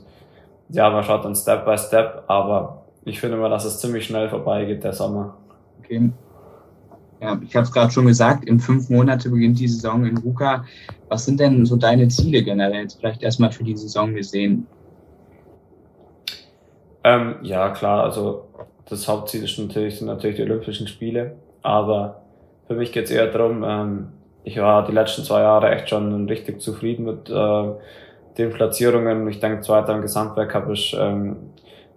ja, 0.69 0.91
man 0.91 1.03
schaut 1.03 1.25
dann 1.25 1.35
Step 1.35 1.65
by 1.65 1.75
Step, 1.75 2.25
aber 2.27 2.83
ich 3.03 3.19
finde 3.19 3.37
immer, 3.37 3.49
dass 3.49 3.65
es 3.65 3.79
ziemlich 3.79 4.05
schnell 4.05 4.29
vorbeigeht, 4.29 4.83
der 4.83 4.93
Sommer. 4.93 5.37
Okay. 5.79 6.11
Ja, 7.21 7.39
ich 7.43 7.55
habe 7.55 7.65
es 7.65 7.71
gerade 7.71 7.91
schon 7.91 8.05
gesagt, 8.05 8.45
in 8.45 8.59
fünf 8.59 8.89
Monate 8.89 9.29
beginnt 9.29 9.59
die 9.59 9.67
Saison 9.67 10.05
in 10.05 10.17
Ruka. 10.17 10.65
Was 11.09 11.25
sind 11.25 11.39
denn 11.39 11.65
so 11.65 11.75
deine 11.75 12.07
Ziele 12.07 12.43
generell, 12.43 12.83
jetzt 12.83 12.99
vielleicht 12.99 13.21
erstmal 13.21 13.51
für 13.51 13.63
die 13.63 13.75
Saison 13.75 14.13
gesehen? 14.15 14.67
Ähm, 17.03 17.35
ja, 17.41 17.69
klar, 17.69 18.03
also 18.03 18.45
das 18.89 19.07
Hauptziel 19.07 19.43
ist 19.43 19.57
natürlich, 19.59 19.97
sind 19.97 20.07
natürlich 20.07 20.37
die 20.37 20.43
Olympischen 20.43 20.87
Spiele, 20.87 21.35
aber 21.61 22.21
für 22.67 22.75
mich 22.75 22.91
geht 22.91 23.05
es 23.05 23.11
eher 23.11 23.27
darum, 23.27 23.63
ähm, 23.65 24.07
ich 24.43 24.57
war 24.57 24.85
die 24.85 24.93
letzten 24.93 25.23
zwei 25.23 25.41
Jahre 25.41 25.71
echt 25.71 25.89
schon 25.89 26.27
richtig 26.27 26.61
zufrieden 26.61 27.05
mit 27.05 27.29
äh, 27.29 27.63
den 28.37 28.51
Platzierungen. 28.51 29.27
Ich 29.27 29.39
denke, 29.39 29.61
zweiter 29.61 29.93
im 29.93 30.01
Gesamtwerk 30.01 30.53
habe 30.55 30.73
ich 30.73 30.95
ähm, 30.99 31.35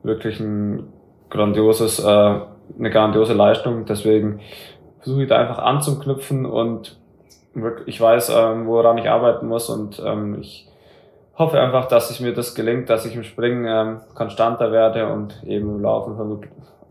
wirklich 0.02 0.40
ein 0.40 0.88
grandioses, 1.30 2.00
äh, 2.00 2.04
eine 2.06 2.90
grandiose 2.90 3.32
Leistung. 3.32 3.86
Deswegen 3.86 4.40
versuche 5.02 5.22
ich 5.22 5.28
da 5.28 5.38
einfach 5.38 5.58
anzuknüpfen 5.58 6.46
und 6.46 6.98
ich 7.86 8.00
weiß, 8.00 8.30
ähm, 8.34 8.66
woran 8.66 8.98
ich 8.98 9.08
arbeiten 9.08 9.46
muss 9.46 9.68
und 9.68 10.02
ähm, 10.04 10.38
ich 10.40 10.68
hoffe 11.36 11.60
einfach, 11.60 11.86
dass 11.86 12.10
es 12.10 12.20
mir 12.20 12.32
das 12.32 12.54
gelingt, 12.54 12.88
dass 12.88 13.04
ich 13.04 13.14
im 13.14 13.24
Springen 13.24 13.66
ähm, 13.68 14.00
konstanter 14.14 14.72
werde 14.72 15.12
und 15.12 15.42
eben 15.44 15.76
im 15.76 15.82
Laufen 15.82 16.40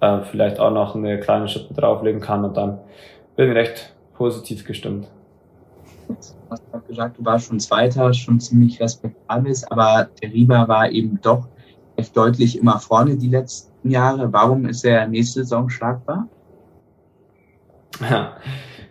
äh, 0.02 0.22
vielleicht 0.24 0.60
auch 0.60 0.72
noch 0.72 0.96
eine 0.96 1.20
kleine 1.20 1.48
Schippe 1.48 1.74
drauflegen 1.74 2.22
kann 2.22 2.46
und 2.46 2.58
dann 2.58 2.80
bin 3.36 3.50
ich 3.50 3.56
recht 3.56 3.96
positiv 4.14 4.66
gestimmt 4.66 5.08
du 6.52 6.52
hast 6.52 6.72
gerade 6.72 6.88
gesagt, 6.88 7.20
du 7.20 7.26
warst 7.26 7.48
schon 7.48 7.60
Zweiter, 7.60 8.14
schon 8.14 8.40
ziemlich 8.40 8.80
respektabel, 8.80 9.54
aber 9.70 10.10
der 10.22 10.32
Rieber 10.32 10.68
war 10.68 10.90
eben 10.90 11.20
doch 11.22 11.48
echt 11.96 12.16
deutlich 12.16 12.58
immer 12.58 12.80
vorne 12.80 13.18
die 13.18 13.30
letzten 13.30 13.90
Jahre. 13.90 14.32
Warum 14.32 14.66
ist 14.66 14.84
er 14.84 15.08
nächste 15.08 15.44
Saison 15.44 15.70
schlagbar? 15.70 16.28
Ja, 18.02 18.38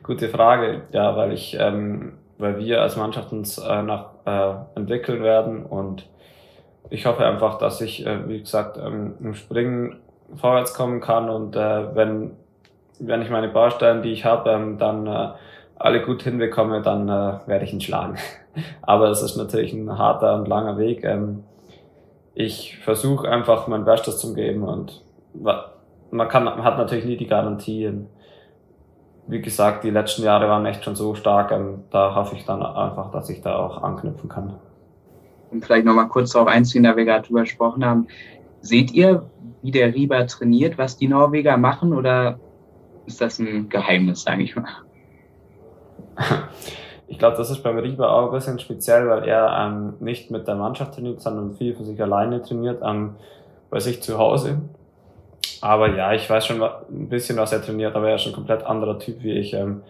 gute 0.03 0.29
Frage. 0.29 0.83
Ja, 0.93 1.17
weil 1.17 1.33
ich, 1.33 1.57
ähm, 1.59 2.19
weil 2.39 2.59
wir 2.59 2.81
als 2.81 2.97
Mannschaft 2.97 3.33
uns 3.33 3.59
äh, 3.59 3.83
nach, 3.83 4.11
äh, 4.25 4.55
entwickeln 4.77 5.23
werden 5.23 5.65
und 5.67 6.07
ich 6.91 7.07
hoffe 7.07 7.25
einfach, 7.25 7.59
dass 7.59 7.81
ich, 7.81 8.07
äh, 8.07 8.29
wie 8.29 8.41
gesagt, 8.41 8.79
ähm, 8.79 9.15
im 9.21 9.35
Springen 9.35 9.97
vorwärts 10.35 10.75
kommen 10.75 11.01
kann 11.01 11.29
und 11.29 11.57
äh, 11.57 11.95
wenn, 11.95 12.33
wenn 12.99 13.23
ich 13.23 13.31
meine 13.31 13.49
Baustellen, 13.49 14.03
die 14.03 14.13
ich 14.13 14.25
habe, 14.25 14.51
ähm, 14.51 14.79
dann 14.79 15.07
äh, 15.07 15.29
alle 15.77 16.03
gut 16.03 16.23
hinbekomme, 16.23 16.83
dann 16.83 17.09
äh, 17.09 17.41
werde 17.47 17.65
ich 17.65 17.73
ihn 17.73 17.81
schlagen. 17.81 18.17
Aber 18.83 19.09
es 19.09 19.23
ist 19.23 19.37
natürlich 19.37 19.73
ein 19.73 19.99
harter 19.99 20.35
und 20.35 20.47
langer 20.47 20.79
Weg. 20.79 21.05
Ähm, 21.05 21.45
ich 22.35 22.79
versuche 22.79 23.29
einfach 23.29 23.67
mein 23.67 23.85
Bestes 23.85 24.19
zu 24.19 24.35
geben 24.35 24.63
und 24.63 25.03
man 25.33 26.29
kann, 26.29 26.49
hat 26.65 26.79
natürlich 26.79 27.05
nie 27.05 27.17
die 27.17 27.27
Garantien. 27.27 28.09
Wie 29.31 29.41
gesagt, 29.41 29.85
die 29.85 29.91
letzten 29.91 30.25
Jahre 30.25 30.49
waren 30.49 30.67
echt 30.67 30.85
schon 30.85 30.97
so 30.97 31.15
stark, 31.15 31.53
ähm, 31.53 31.85
da 31.91 32.17
hoffe 32.17 32.35
ich 32.35 32.45
dann 32.45 32.63
einfach, 32.63 33.13
dass 33.13 33.31
ich 33.31 33.41
da 33.41 33.57
auch 33.57 33.81
anknüpfen 33.81 34.29
kann. 34.29 34.55
Und 35.53 35.65
vielleicht 35.65 35.87
nochmal 35.87 36.09
kurz 36.09 36.33
darauf 36.33 36.49
einziehen, 36.49 36.83
da 36.83 36.97
wir 36.97 37.05
gerade 37.05 37.29
drüber 37.29 37.43
gesprochen 37.43 37.85
haben. 37.85 38.09
Seht 38.61 38.91
ihr, 38.91 39.31
wie 39.63 39.71
der 39.71 39.95
Rieber 39.95 40.27
trainiert, 40.27 40.79
was 40.79 40.97
die 40.97 41.07
Norweger 41.07 41.57
machen, 41.57 41.95
oder 41.95 42.41
ist 43.07 43.21
das 43.21 43.39
ein 43.39 43.69
Geheimnis, 43.69 44.23
sage 44.23 44.43
ich 44.43 44.57
mal? 44.57 44.67
Ich 47.07 47.19
glaube, 47.19 47.37
das 47.37 47.51
ist 47.51 47.65
beim 47.65 47.77
Rieber 47.77 48.13
auch 48.13 48.27
ein 48.27 48.31
bisschen 48.31 48.61
speziell, 48.61 49.09
weil 49.09 49.29
er 49.29 49.67
ähm, 49.67 49.95
nicht 49.99 50.31
mit 50.31 50.47
der 50.47 50.55
Mannschaft 50.55 50.95
trainiert, 50.95 51.21
sondern 51.21 51.57
viel 51.57 51.75
für 51.75 51.85
sich 51.85 52.01
alleine 52.01 52.41
trainiert, 52.41 52.83
ähm, 52.87 53.17
bei 53.69 53.81
sich 53.81 54.01
zu 54.01 54.17
Hause. 54.17 54.61
Aber 55.61 55.95
ja, 55.95 56.13
ich 56.13 56.29
weiß 56.29 56.47
schon 56.47 56.63
ein 56.63 57.09
bisschen, 57.09 57.37
was 57.37 57.53
er 57.53 57.63
trainiert, 57.63 57.95
aber 57.95 58.09
er 58.09 58.17
ist 58.17 58.27
ein 58.27 58.33
komplett 58.33 58.65
anderer 58.65 58.99
Typ 58.99 59.23
wie 59.23 59.33
ich. 59.33 59.53
Ähm, 59.53 59.83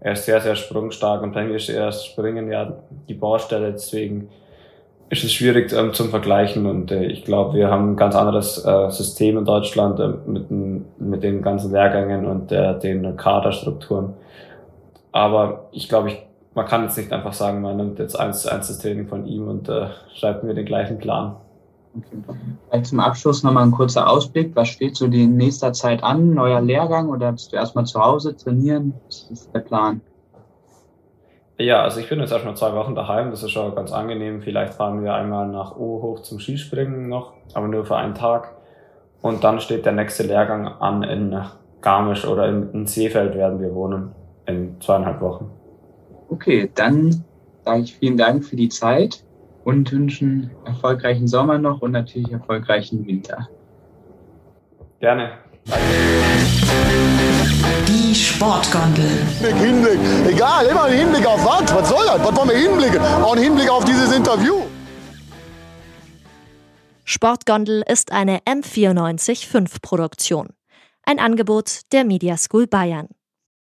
er 0.00 0.12
ist 0.12 0.24
sehr, 0.24 0.40
sehr 0.40 0.54
sprungstark 0.54 1.22
und 1.22 1.32
bei 1.32 1.44
ist 1.46 1.68
er 1.68 1.90
Springen 1.92 2.50
ja 2.50 2.72
die 3.08 3.14
Baustelle, 3.14 3.72
deswegen 3.72 4.28
ist 5.10 5.24
es 5.24 5.32
schwierig 5.32 5.72
ähm, 5.72 5.92
zum 5.92 6.10
Vergleichen 6.10 6.66
und 6.66 6.90
äh, 6.90 7.06
ich 7.06 7.24
glaube, 7.24 7.54
wir 7.54 7.70
haben 7.70 7.92
ein 7.92 7.96
ganz 7.96 8.14
anderes 8.14 8.64
äh, 8.64 8.90
System 8.90 9.38
in 9.38 9.44
Deutschland 9.44 9.98
äh, 9.98 10.08
mit, 10.26 10.50
mit 10.50 11.22
den 11.22 11.42
ganzen 11.42 11.72
Lehrgängen 11.72 12.26
und 12.26 12.52
äh, 12.52 12.78
den 12.78 13.16
Kaderstrukturen. 13.16 14.14
Aber 15.12 15.68
ich 15.72 15.88
glaube, 15.88 16.08
ich, 16.08 16.22
man 16.54 16.66
kann 16.66 16.84
jetzt 16.84 16.98
nicht 16.98 17.12
einfach 17.12 17.32
sagen, 17.32 17.62
man 17.62 17.76
nimmt 17.76 17.98
jetzt 17.98 18.18
eins 18.18 18.42
zu 18.42 18.52
eins 18.52 18.68
das 18.68 18.78
Training 18.78 19.08
von 19.08 19.26
ihm 19.26 19.48
und 19.48 19.68
äh, 19.68 19.86
schreibt 20.14 20.44
mir 20.44 20.54
den 20.54 20.66
gleichen 20.66 20.98
Plan. 20.98 21.36
Okay. 21.98 22.38
Vielleicht 22.68 22.86
zum 22.86 23.00
Abschluss 23.00 23.42
nochmal 23.42 23.64
ein 23.64 23.72
kurzer 23.72 24.08
Ausblick. 24.08 24.54
Was 24.54 24.68
steht 24.68 24.96
so 24.96 25.08
die 25.08 25.26
nächster 25.26 25.72
Zeit 25.72 26.02
an? 26.02 26.34
Neuer 26.34 26.60
Lehrgang 26.60 27.08
oder 27.08 27.32
bist 27.32 27.52
du 27.52 27.56
erstmal 27.56 27.86
zu 27.86 28.00
Hause 28.00 28.36
trainieren? 28.36 28.94
Was 29.06 29.28
ist 29.30 29.54
der 29.54 29.60
Plan? 29.60 30.00
Ja, 31.58 31.82
also 31.82 31.98
ich 31.98 32.08
bin 32.08 32.20
jetzt 32.20 32.30
erstmal 32.30 32.56
zwei 32.56 32.72
Wochen 32.74 32.94
daheim. 32.94 33.30
Das 33.30 33.42
ist 33.42 33.50
schon 33.50 33.74
ganz 33.74 33.90
angenehm. 33.90 34.42
Vielleicht 34.42 34.74
fahren 34.74 35.02
wir 35.02 35.14
einmal 35.14 35.48
nach 35.48 35.76
O 35.76 36.00
hoch 36.02 36.20
zum 36.20 36.38
Skispringen 36.38 37.08
noch, 37.08 37.32
aber 37.54 37.66
nur 37.66 37.84
für 37.84 37.96
einen 37.96 38.14
Tag. 38.14 38.54
Und 39.22 39.42
dann 39.42 39.60
steht 39.60 39.84
der 39.84 39.92
nächste 39.92 40.22
Lehrgang 40.22 40.68
an 40.68 41.02
in 41.02 41.36
Garmisch 41.80 42.24
oder 42.26 42.48
in, 42.48 42.70
in 42.72 42.86
Seefeld 42.86 43.34
werden 43.34 43.60
wir 43.60 43.74
wohnen 43.74 44.12
in 44.46 44.80
zweieinhalb 44.80 45.20
Wochen. 45.20 45.50
Okay, 46.28 46.70
dann 46.74 47.24
sage 47.64 47.80
ich 47.82 47.96
vielen 47.96 48.16
Dank 48.16 48.44
für 48.44 48.56
die 48.56 48.68
Zeit 48.68 49.24
und 49.68 49.92
wünschen 49.92 50.50
erfolgreichen 50.64 51.28
Sommer 51.28 51.58
noch 51.58 51.82
und 51.82 51.92
natürlich 51.92 52.32
erfolgreichen 52.32 53.06
Winter. 53.06 53.50
Gerne. 54.98 55.32
Die 57.86 58.14
Sportgondel. 58.14 59.04
Hinblick, 59.42 60.00
egal, 60.26 60.64
immer 60.64 60.84
ein 60.84 60.94
Hinblick 60.94 61.26
auf 61.26 61.44
was? 61.44 61.74
Was 61.74 61.86
soll 61.90 62.06
das? 62.06 62.18
Was 62.18 62.34
wollen 62.34 62.48
wir 62.48 62.56
hinblicken? 62.56 63.02
Auch 63.22 63.36
ein 63.36 63.42
Hinblick 63.42 63.68
auf 63.68 63.84
dieses 63.84 64.10
Interview. 64.16 64.54
Sportgondel 67.04 67.82
ist 67.86 68.10
eine 68.10 68.38
M945 68.46 69.82
Produktion. 69.82 70.48
Ein 71.02 71.18
Angebot 71.18 71.80
der 71.92 72.04
Media 72.04 72.38
School 72.38 72.66
Bayern. 72.66 73.08